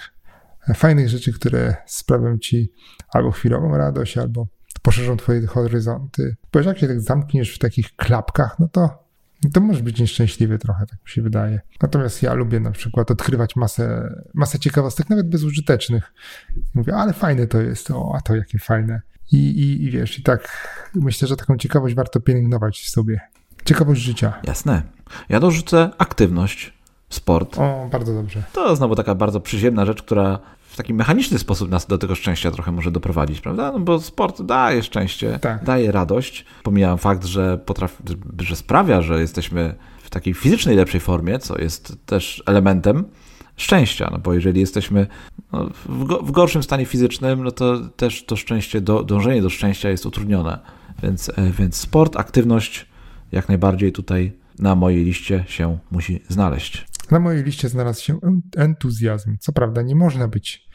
[0.74, 2.72] fajnych rzeczy, które sprawią ci
[3.08, 4.46] albo chwilową radość, albo
[4.82, 6.36] poszerzą twoje horyzonty.
[6.52, 9.10] Bo jak się tak zamkniesz w takich klapkach, no to
[9.52, 11.60] to może być nieszczęśliwy trochę, tak mi się wydaje.
[11.82, 16.12] Natomiast ja lubię na przykład odkrywać masę, masę ciekawostek, nawet bezużytecznych.
[16.74, 19.00] Mówię, ale fajne to jest, o, a to jakie fajne.
[19.32, 23.20] I, i, I wiesz, i tak myślę, że taką ciekawość warto pielęgnować w sobie.
[23.64, 24.40] Ciekawość życia.
[24.44, 24.82] Jasne.
[25.28, 26.79] Ja dorzucę aktywność
[27.10, 27.58] sport.
[27.58, 28.42] O, bardzo dobrze.
[28.52, 32.50] To znowu taka bardzo przyziemna rzecz, która w taki mechaniczny sposób nas do tego szczęścia
[32.50, 33.72] trochę może doprowadzić, prawda?
[33.72, 35.64] No bo sport daje szczęście, tak.
[35.64, 36.44] daje radość.
[36.62, 38.02] Pomijam fakt, że, potrafi,
[38.38, 43.04] że sprawia, że jesteśmy w takiej fizycznej lepszej formie, co jest też elementem
[43.56, 45.06] szczęścia, no bo jeżeli jesteśmy
[45.52, 49.50] no, w, go, w, gorszym stanie fizycznym, no to też to szczęście, do, dążenie do
[49.50, 50.58] szczęścia jest utrudnione.
[51.02, 52.86] Więc, e, więc sport, aktywność
[53.32, 56.86] jak najbardziej tutaj na mojej liście się musi znaleźć.
[57.10, 58.18] Na mojej liście znalazł się
[58.56, 59.36] entuzjazm.
[59.40, 60.68] Co prawda, nie można być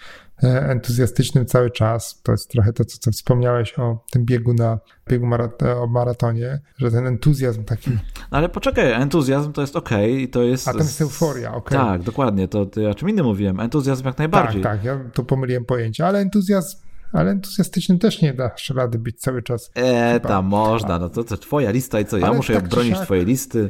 [0.43, 2.21] e, entuzjastycznym cały czas.
[2.23, 4.79] To jest trochę to, co, co wspomniałeś o tym biegu na
[5.09, 7.91] biegu marat o maratonie, że ten entuzjazm taki.
[8.31, 10.67] No ale poczekaj, entuzjazm to jest ok i to jest.
[10.67, 11.69] A tam jest euforia, ok.
[11.69, 12.47] Tak, dokładnie.
[12.47, 13.59] To, ja czym innym mówiłem.
[13.59, 14.61] Entuzjazm jak najbardziej.
[14.61, 16.77] Tak, tak, ja tu pomyliłem pojęcie, ale entuzjazm
[17.13, 19.71] ale entuzjastycznym też nie dasz rady być cały czas.
[19.75, 22.95] E, tam można, no to, to twoja lista i co, ja ale muszę tak bronić
[22.95, 23.03] siak...
[23.03, 23.69] twojej listy.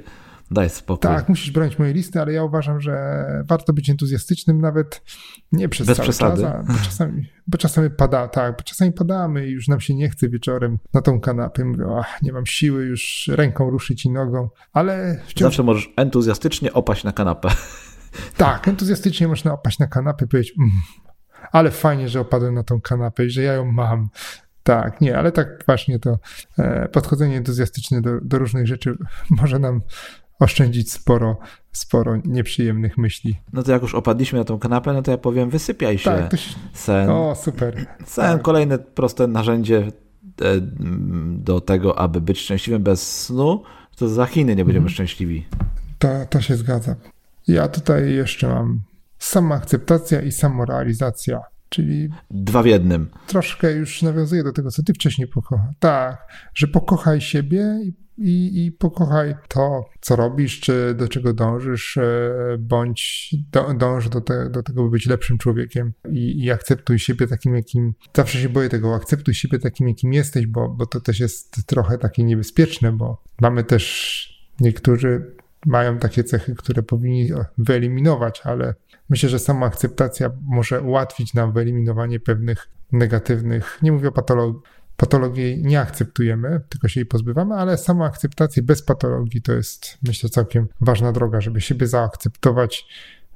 [0.52, 1.02] Daj spokój.
[1.02, 5.02] Tak, musisz bronić mojej listy, ale ja uważam, że warto być entuzjastycznym nawet
[5.52, 6.42] nie przez Bez cały przesady.
[6.42, 10.10] czas, bo czasami, bo czasami pada, tak, bo czasami padamy i już nam się nie
[10.10, 11.66] chce wieczorem na tą kanapę.
[11.66, 15.46] Mówię, ach, nie mam siły już ręką ruszyć i nogą, ale wciąż...
[15.46, 17.50] Zawsze możesz entuzjastycznie opaść na kanapę.
[18.38, 20.72] Tak, entuzjastycznie można opaść na kanapę i powiedzieć, mm,
[21.52, 24.10] ale fajnie, że opadłem na tą kanapę i że ja ją mam.
[24.64, 26.20] Tak, nie, ale tak właśnie to
[26.58, 28.98] e, podchodzenie entuzjastyczne do, do różnych rzeczy
[29.30, 29.82] może nam
[30.40, 31.38] oszczędzić sporo,
[31.72, 33.40] sporo nieprzyjemnych myśli.
[33.54, 36.12] No to jak już opadliśmy na tą kanapę, no to ja powiem, wysypiaj się.
[36.12, 36.56] Tak, się...
[36.74, 37.10] Sen.
[37.10, 37.86] O, super.
[38.06, 38.42] Sen, tak.
[38.42, 40.56] kolejne proste narzędzie e,
[41.38, 43.64] do tego, aby być szczęśliwym bez snu,
[43.96, 44.94] to za Chiny nie będziemy mhm.
[44.94, 45.46] szczęśliwi.
[46.00, 46.96] To, to się zgadza.
[47.48, 48.82] Ja tutaj jeszcze mam
[49.20, 51.42] Samoakceptacja i samorealizacja.
[51.70, 52.10] Czyli.
[52.32, 53.10] Dwa w jednym.
[53.28, 55.74] Troszkę już nawiązuje do tego, co ty wcześniej pokochał.
[55.80, 61.98] Tak, że pokochaj siebie i i, i pokochaj to, co robisz, czy do czego dążysz,
[61.98, 67.00] e, bądź do, dąż do, te, do tego, by być lepszym człowiekiem i, i akceptuj
[67.00, 67.94] siebie takim, jakim.
[68.14, 71.98] Zawsze się boję tego, akceptuj siebie takim, jakim jesteś, bo, bo to też jest trochę
[71.98, 75.36] takie niebezpieczne, bo mamy też niektórzy
[75.66, 78.76] mają takie cechy, które powinni wyeliminować, ale
[79.10, 84.62] myślę, że sama akceptacja może ułatwić nam wyeliminowanie pewnych negatywnych, nie mówię o patologii,
[84.98, 90.30] patologii nie akceptujemy, tylko się jej pozbywamy, ale sama akceptacja bez patologii to jest, myślę,
[90.30, 92.88] całkiem ważna droga, żeby siebie zaakceptować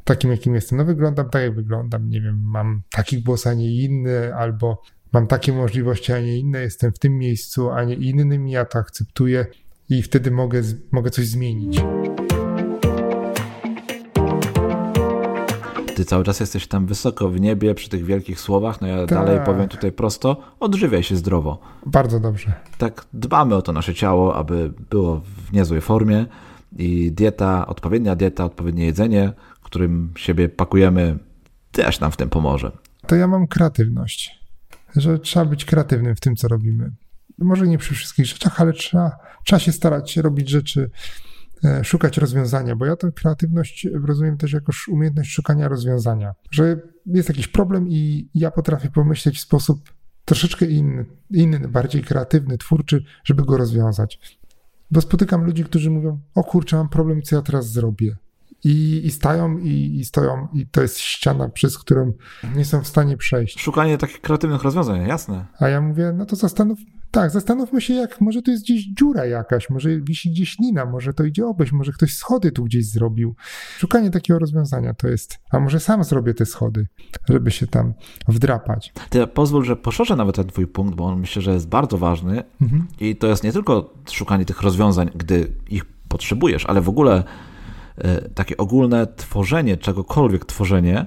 [0.04, 0.78] takim, jakim jestem.
[0.78, 4.82] No wyglądam tak, jak wyglądam, nie wiem, mam taki głos, a nie inny, albo
[5.14, 8.80] mam takie możliwości, a nie inne, jestem w tym miejscu, a nie innym, ja to
[8.80, 9.46] akceptuję
[9.90, 11.82] i wtedy mogę, mogę coś zmienić.
[16.00, 19.10] Ty cały czas jesteś tam wysoko w niebie przy tych wielkich słowach, no ja tak.
[19.10, 21.60] dalej powiem tutaj prosto, odżywiaj się zdrowo.
[21.86, 22.54] Bardzo dobrze.
[22.78, 26.26] Tak dbamy o to nasze ciało, aby było w niezłej formie
[26.78, 29.34] i dieta, odpowiednia dieta, odpowiednie jedzenie,
[29.70, 31.18] którym siebie pakujemy,
[31.72, 32.72] też nam w tym pomoże.
[33.08, 34.40] To ja mam kreatywność,
[34.96, 36.92] że trzeba być kreatywnym w tym, co robimy.
[37.38, 39.12] Może nie przy wszystkich rzeczach, ale trzeba,
[39.46, 40.90] trzeba się starać robić rzeczy
[41.84, 47.48] szukać rozwiązania, bo ja tę kreatywność rozumiem też jako umiejętność szukania rozwiązania, że jest jakiś
[47.48, 49.94] problem i ja potrafię pomyśleć w sposób
[50.26, 54.40] troszeczkę inny, inny, bardziej kreatywny, twórczy, żeby go rozwiązać.
[54.92, 58.18] Bo spotykam ludzi, którzy mówią: O kurczę, mam problem, co ja teraz zrobię?
[58.64, 62.14] I, i stają, i, i, stoją, i to jest ściana, przez którą
[62.56, 63.60] nie są w stanie przejść.
[63.60, 65.46] Szukanie takich kreatywnych rozwiązań, jasne.
[65.60, 66.80] A ja mówię: No to zastanów,
[67.12, 71.14] tak, zastanówmy się, jak może to jest gdzieś dziura jakaś, może wisi gdzieś lina, może
[71.14, 73.36] to idzie obejść, może ktoś schody tu gdzieś zrobił.
[73.78, 76.88] Szukanie takiego rozwiązania to jest, a może sam zrobię te schody,
[77.30, 77.94] żeby się tam
[78.28, 78.94] wdrapać.
[79.10, 82.44] Ty pozwól, że poszerzę nawet ten twój punkt, bo on myślę, że jest bardzo ważny
[82.62, 82.88] mhm.
[83.00, 87.24] i to jest nie tylko szukanie tych rozwiązań, gdy ich potrzebujesz, ale w ogóle
[87.98, 91.06] e, takie ogólne tworzenie czegokolwiek, tworzenie,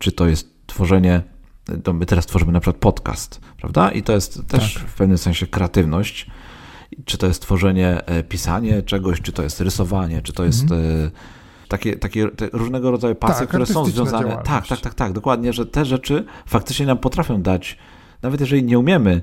[0.00, 1.22] czy to jest tworzenie
[1.84, 3.90] to my teraz tworzymy na przykład podcast, prawda?
[3.90, 4.82] I to jest też tak.
[4.82, 6.26] w pewnym sensie kreatywność.
[7.04, 11.10] Czy to jest tworzenie, e, pisanie czegoś, czy to jest rysowanie, czy to jest mhm.
[11.68, 14.36] takie, takie różnego rodzaju pasje, tak, które są związane.
[14.44, 17.78] Tak, tak, tak, tak, dokładnie, że te rzeczy faktycznie nam potrafią dać,
[18.22, 19.22] nawet jeżeli nie umiemy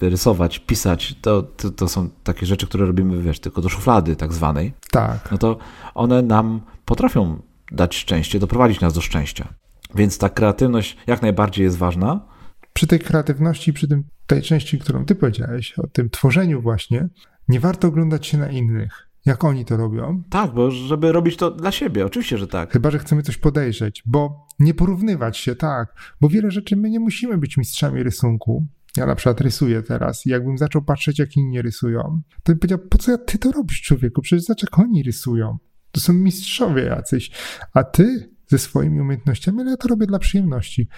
[0.00, 4.32] rysować, pisać, to, to, to, są takie rzeczy, które robimy, wiesz, tylko do szuflady tak
[4.32, 4.72] zwanej.
[4.90, 5.30] Tak.
[5.30, 5.58] No to
[5.94, 9.54] one nam potrafią dać szczęście, doprowadzić nas do szczęścia.
[9.94, 12.26] Więc ta kreatywność jak najbardziej jest ważna.
[12.72, 17.08] Przy tej kreatywności, przy tym, tej części, którą ty powiedziałeś, o tym tworzeniu właśnie,
[17.48, 19.10] nie warto oglądać się na innych.
[19.26, 20.22] Jak oni to robią?
[20.30, 22.72] Tak, bo żeby robić to dla siebie, oczywiście, że tak.
[22.72, 27.00] Chyba, że chcemy coś podejrzeć, bo nie porównywać się, tak, bo wiele rzeczy my nie
[27.00, 28.66] musimy być mistrzami rysunku.
[28.96, 32.78] Ja na przykład rysuję teraz i jakbym zaczął patrzeć, jak inni rysują, to bym powiedział,
[32.78, 34.22] po co ty to robisz, człowieku?
[34.22, 35.58] Przecież zobacz, jak oni rysują.
[35.92, 37.30] To są mistrzowie jacyś,
[37.74, 40.88] a ty ze swoimi umiejętnościami, ale ja to robię dla przyjemności.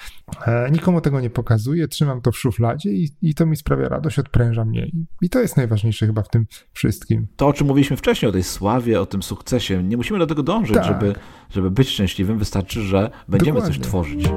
[0.46, 4.18] E, nikomu tego nie pokazuję, trzymam to w szufladzie i, i to mi sprawia radość,
[4.18, 4.86] odpręża mnie.
[4.86, 7.26] I, I, to jest najważniejsze chyba w tym wszystkim.
[7.36, 10.42] To, o czym mówiliśmy wcześniej, o tej sławie, o tym sukcesie, nie musimy do tego
[10.42, 10.84] dążyć, tak.
[10.84, 11.14] żeby,
[11.50, 12.38] żeby być szczęśliwym.
[12.38, 13.78] Wystarczy, że będziemy Dokładnie.
[13.78, 14.28] coś tworzyć.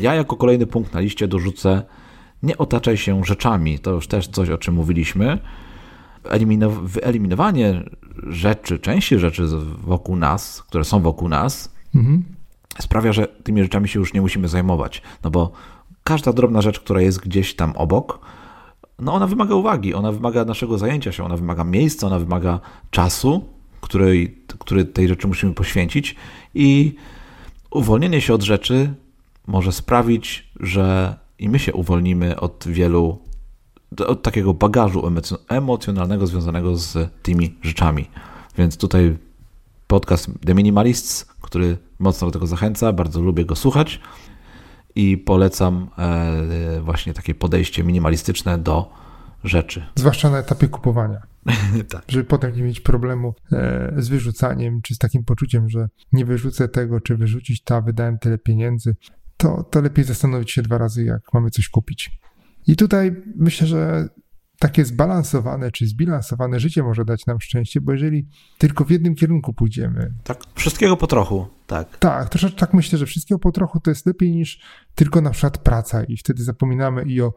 [0.00, 1.82] Ja jako kolejny punkt na liście dorzucę
[2.42, 3.78] nie otaczaj się rzeczami.
[3.78, 5.38] To już też coś, o czym mówiliśmy.
[6.82, 7.84] Wyeliminowanie
[8.26, 9.46] rzeczy, części rzeczy
[9.84, 12.24] wokół nas, które są wokół nas, mhm.
[12.80, 15.02] sprawia, że tymi rzeczami się już nie musimy zajmować.
[15.24, 15.52] No bo
[16.04, 18.18] każda drobna rzecz, która jest gdzieś tam obok,
[18.98, 22.60] no ona wymaga uwagi, ona wymaga naszego zajęcia się, ona wymaga miejsca, ona wymaga
[22.90, 23.44] czasu,
[23.80, 26.16] który, który tej rzeczy musimy poświęcić
[26.54, 26.94] i
[27.70, 28.94] uwolnienie się od rzeczy
[29.46, 33.18] może sprawić, że i my się uwolnimy od wielu
[34.06, 35.02] od takiego bagażu
[35.48, 38.10] emocjonalnego związanego z tymi rzeczami.
[38.58, 39.18] Więc tutaj
[39.86, 44.00] podcast The Minimalists, który mocno do tego zachęca, bardzo lubię go słuchać
[44.94, 48.92] i polecam e, właśnie takie podejście minimalistyczne do
[49.44, 49.86] rzeczy.
[49.94, 51.22] Zwłaszcza na etapie kupowania.
[51.92, 52.02] tak.
[52.08, 56.68] Żeby potem nie mieć problemu e, z wyrzucaniem, czy z takim poczuciem, że nie wyrzucę
[56.68, 58.96] tego, czy wyrzucić to, wydałem tyle pieniędzy,
[59.36, 62.19] to, to lepiej zastanowić się dwa razy, jak mamy coś kupić.
[62.66, 64.08] I tutaj myślę, że
[64.60, 69.52] takie zbalansowane czy zbilansowane życie może dać nam szczęście, bo jeżeli tylko w jednym kierunku
[69.52, 70.14] pójdziemy.
[70.24, 71.98] Tak, wszystkiego po trochu, tak.
[71.98, 74.60] Tak, troszeczkę tak myślę, że wszystkiego po trochu to jest lepiej niż
[74.94, 77.32] tylko na przykład praca i wtedy zapominamy i o,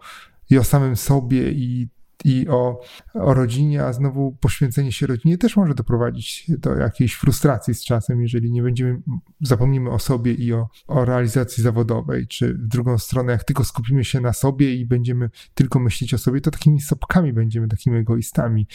[0.50, 1.90] i o samym sobie i,
[2.24, 2.82] i o,
[3.14, 8.22] o rodzinie, a znowu poświęcenie się rodzinie też może doprowadzić do jakiejś frustracji z czasem,
[8.22, 9.02] jeżeli nie będziemy,
[9.42, 14.06] zapomnimy o sobie i o, o realizacji zawodowej, czy w drugą stronę, jak tylko skupimy
[14.06, 18.68] się na sobie i będziemy tylko myśleć o sobie, to takimi sopkami będziemy, takimi egoistami.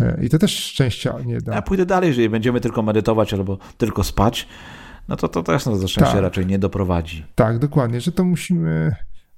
[0.00, 1.54] E, I to też szczęścia nie da.
[1.54, 4.48] Ja pójdę dalej, jeżeli będziemy tylko medytować albo tylko spać,
[5.08, 6.22] no to to też nas do szczęścia tak.
[6.22, 7.26] raczej nie doprowadzi.
[7.34, 8.94] Tak, dokładnie, że to musimy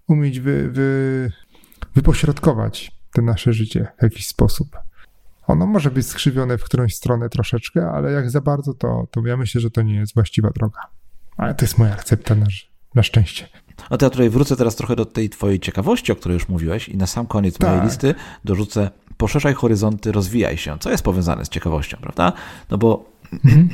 [0.08, 1.32] umieć wy, wy,
[1.94, 4.76] wypośrodkować te nasze życie w jakiś sposób.
[5.46, 9.36] Ono może być skrzywione w którąś stronę troszeczkę, ale jak za bardzo, to, to ja
[9.36, 10.80] myślę, że to nie jest właściwa droga.
[11.36, 12.46] Ale to jest moja recepta na,
[12.94, 13.48] na szczęście.
[13.90, 16.88] No to ja tutaj wrócę teraz trochę do tej twojej ciekawości, o której już mówiłeś
[16.88, 17.70] i na sam koniec tak.
[17.70, 22.32] mojej listy dorzucę poszerzaj horyzonty, rozwijaj się, co jest powiązane z ciekawością, prawda?
[22.70, 23.68] No bo mhm.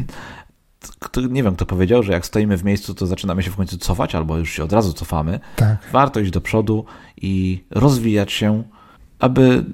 [1.35, 4.15] nie wiem, kto powiedział, że jak stoimy w miejscu, to zaczynamy się w końcu cofać,
[4.15, 5.41] albo już się od razu cofamy.
[5.57, 5.77] Tak.
[5.93, 6.85] Warto iść do przodu
[7.17, 8.63] i rozwijać się,
[9.19, 9.65] aby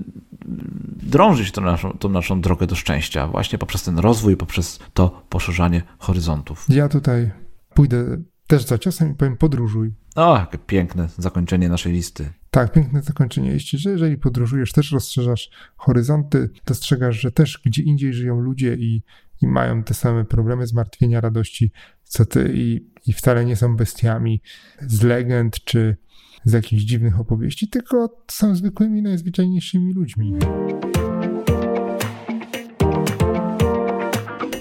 [1.02, 5.82] drążyć tą naszą, tą naszą drogę do szczęścia, właśnie poprzez ten rozwój, poprzez to poszerzanie
[5.98, 6.66] horyzontów.
[6.68, 7.30] Ja tutaj
[7.74, 9.92] pójdę też za ciosem i powiem podróżuj.
[10.14, 12.32] O, jakie piękne zakończenie naszej listy.
[12.50, 18.14] Tak, piękne zakończenie liści, że jeżeli podróżujesz, też rozszerzasz horyzonty, dostrzegasz, że też gdzie indziej
[18.14, 19.02] żyją ludzie i,
[19.42, 21.70] i mają te same problemy zmartwienia, radości,
[22.04, 24.42] co ty i, i wcale nie są bestiami
[24.80, 25.96] z legend czy
[26.44, 30.34] z jakichś dziwnych opowieści, tylko są zwykłymi, najzwyczajniejszymi ludźmi.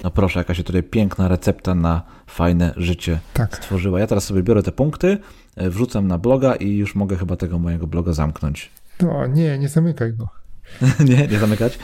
[0.04, 3.56] No proszę, jaka się tutaj piękna recepta na fajne życie tak.
[3.56, 4.00] stworzyła.
[4.00, 5.18] Ja teraz sobie biorę te punkty,
[5.56, 8.70] e, wrzucam na bloga i już mogę chyba tego mojego bloga zamknąć.
[9.02, 10.28] No nie, nie zamykaj go.
[11.10, 11.78] nie, nie zamykać.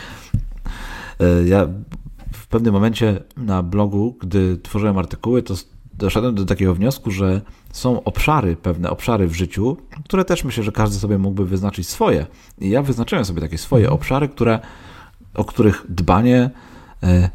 [1.21, 1.69] E, ja
[2.33, 5.55] w pewnym momencie na blogu, gdy tworzyłem artykuły, to
[6.01, 7.41] doszedłem do takiego wniosku, że
[7.73, 12.27] są obszary, pewne obszary w życiu, które też myślę, że każdy sobie mógłby wyznaczyć swoje.
[12.59, 14.01] I ja wyznaczyłem sobie takie swoje mhm.
[14.01, 14.59] obszary, które,
[15.35, 16.51] o których dbanie
[17.03, 17.31] e,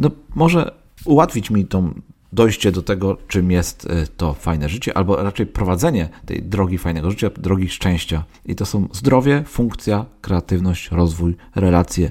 [0.00, 0.72] no, może
[1.04, 1.94] ułatwić mi tą
[2.32, 7.10] dojście do tego, czym jest e, to fajne życie, albo raczej prowadzenie tej drogi fajnego
[7.10, 8.24] życia, drogi szczęścia.
[8.46, 12.10] I to są zdrowie, funkcja, kreatywność, rozwój, relacje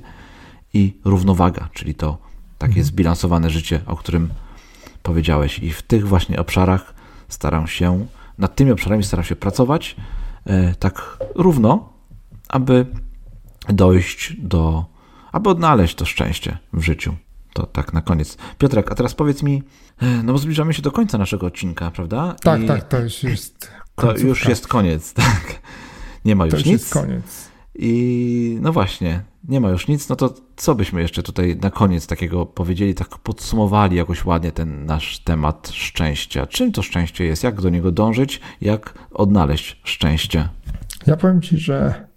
[0.73, 2.17] i równowaga, czyli to
[2.57, 2.85] takie mhm.
[2.85, 4.29] zbilansowane życie, o którym
[5.09, 5.59] powiedziałeś.
[5.59, 6.93] I w tych właśnie obszarach
[7.27, 8.05] staram się,
[8.37, 9.95] nad tymi obszarami staram się pracować
[10.45, 11.93] e, tak równo,
[12.49, 12.85] aby
[13.69, 14.85] dojść do,
[15.31, 17.15] aby odnaleźć to szczęście w życiu.
[17.53, 18.37] To tak na koniec.
[18.57, 19.63] Piotrek, a teraz powiedz mi,
[20.01, 22.35] e, no bo zbliżamy się do końca naszego odcinka, prawda?
[22.43, 24.21] Tak, I tak, to już jest końcówka.
[24.21, 25.61] To już jest koniec, tak.
[26.25, 26.81] Nie ma już to już nic.
[26.81, 27.49] Jest koniec.
[27.75, 32.07] I no właśnie, nie ma już nic, no to co byśmy jeszcze tutaj na koniec
[32.07, 36.45] takiego powiedzieli, tak podsumowali jakoś ładnie ten nasz temat szczęścia.
[36.45, 37.43] Czym to szczęście jest?
[37.43, 38.41] Jak do niego dążyć?
[38.61, 40.49] Jak odnaleźć szczęście?
[41.07, 42.07] Ja powiem Ci, że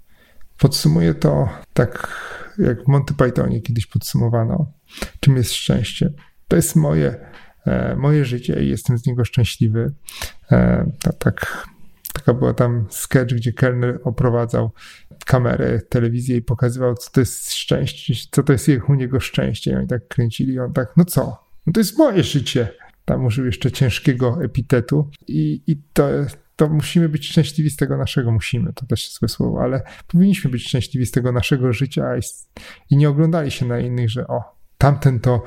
[0.59, 2.21] podsumuję to tak,
[2.59, 4.73] jak w Monty Pythonie kiedyś podsumowano,
[5.21, 6.13] czym jest szczęście.
[6.49, 7.17] To jest moje,
[7.67, 9.93] e, moje życie i jestem z niego szczęśliwy.
[10.53, 11.67] E, tak,
[12.13, 14.71] taka była tam sketch, gdzie kelner oprowadzał
[15.25, 19.71] kamerę, telewizję i pokazywał, co to jest szczęście, co to jest u niego szczęście.
[19.71, 21.45] I oni tak kręcili, on tak, no co?
[21.67, 22.69] No to jest moje życie.
[23.05, 26.09] Tam użył jeszcze ciężkiego epitetu i, i to,
[26.57, 30.51] to musimy być szczęśliwi z tego naszego, musimy, to też jest złe słowo, ale powinniśmy
[30.51, 32.21] być szczęśliwi z tego naszego życia i,
[32.91, 34.43] i nie oglądali się na innych, że o,
[34.79, 35.43] tamten to,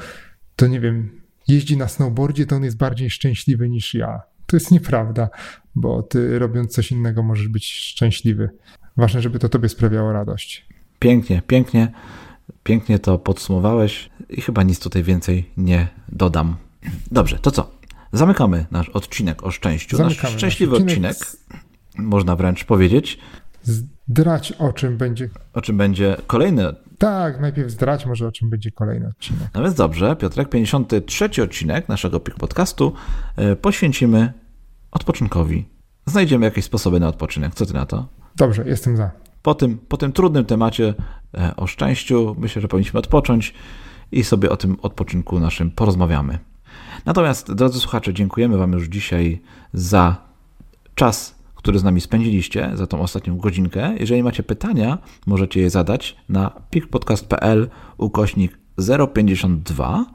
[0.56, 4.22] to nie wiem, jeździ na snowboardzie, to on jest bardziej szczęśliwy niż ja.
[4.46, 5.30] To jest nieprawda,
[5.76, 8.50] bo ty robiąc coś innego możesz być szczęśliwy.
[8.98, 10.66] Ważne, żeby to tobie sprawiało radość.
[11.00, 11.92] Pięknie, pięknie,
[12.64, 16.56] pięknie to podsumowałeś i chyba nic tutaj więcej nie dodam.
[17.12, 17.72] Dobrze, to co?
[18.12, 19.98] Zamykamy nasz odcinek o szczęściu.
[19.98, 21.38] Zamykamy nasz szczęśliwy nasz odcinek, odcinek,
[21.98, 23.20] można wręcz powiedzieć.
[23.64, 25.30] Zdrać o czym będzie.
[25.54, 26.64] O czym będzie kolejny.
[26.98, 29.50] Tak, najpierw zdrać może o czym będzie kolejny odcinek.
[29.54, 32.94] No więc dobrze, Piotrek, 53 odcinek naszego PIK podcastu
[33.36, 34.34] e, poświęcimy
[34.92, 35.66] odpoczynkowi.
[36.06, 37.56] Znajdziemy jakieś sposoby na odpoczynek.
[37.56, 38.08] Co ty na to?
[38.36, 39.12] Dobrze, jestem za.
[39.42, 40.94] Po tym, po tym trudnym temacie
[41.34, 43.54] e, o szczęściu myślę, że powinniśmy odpocząć
[44.12, 46.40] i sobie o tym odpoczynku naszym porozmawiamy.
[47.06, 49.42] Natomiast, drodzy słuchacze, dziękujemy Wam już dzisiaj
[49.74, 50.16] za
[50.96, 53.94] czas, który z nami spędziliście, za tą ostatnią godzinkę.
[54.00, 58.58] Jeżeli macie pytania, możecie je zadać na pikpodcast.pl ukośnik
[59.14, 60.06] 052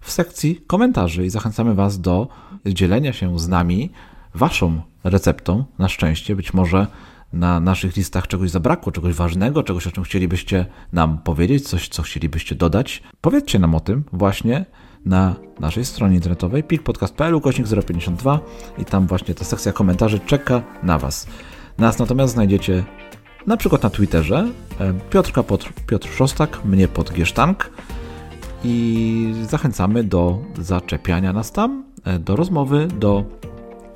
[0.00, 2.28] w sekcji komentarzy i zachęcamy Was do
[2.66, 3.90] dzielenia się z nami
[4.34, 6.36] Waszą receptą na szczęście.
[6.36, 6.86] Być może
[7.32, 12.02] na naszych listach czegoś zabrakło, czegoś ważnego, czegoś, o czym chcielibyście nam powiedzieć, coś, co
[12.02, 13.02] chcielibyście dodać.
[13.20, 14.66] Powiedzcie nam o tym właśnie
[15.04, 18.40] na naszej stronie internetowej pikpodcast.pl kośnik 052
[18.78, 21.26] i tam właśnie ta sekcja komentarzy czeka na Was.
[21.78, 22.84] Nas natomiast znajdziecie
[23.46, 24.48] na przykład na Twitterze
[24.80, 27.12] e, Piotrka pod, Piotr Szostak, mnie pod
[28.64, 33.24] i zachęcamy do zaczepiania nas tam, e, do rozmowy, do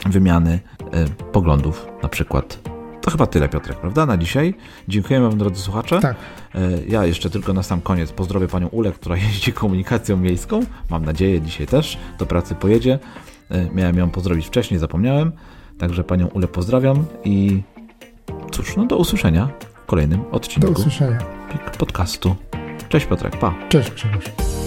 [0.07, 0.61] wymiany
[0.93, 2.80] e, poglądów na przykład.
[3.01, 4.55] To chyba tyle, Piotrek, prawda, na dzisiaj.
[4.89, 6.01] Dziękujemy Wam, drodzy słuchacze.
[6.01, 6.17] Tak.
[6.89, 10.61] Ja jeszcze tylko na sam koniec pozdrowię Panią Ulę, która jeździ komunikacją miejską.
[10.91, 12.99] Mam nadzieję, dzisiaj też do pracy pojedzie.
[13.75, 15.33] Miałem ją pozdrowić wcześniej, zapomniałem.
[15.79, 17.63] Także Panią Ulę pozdrawiam i
[18.51, 19.49] cóż, no do usłyszenia
[19.83, 21.19] w kolejnym odcinku do usłyszenia.
[21.79, 22.37] podcastu.
[22.89, 23.55] Cześć Piotrek, pa.
[23.69, 24.60] Cześć Grzegorz.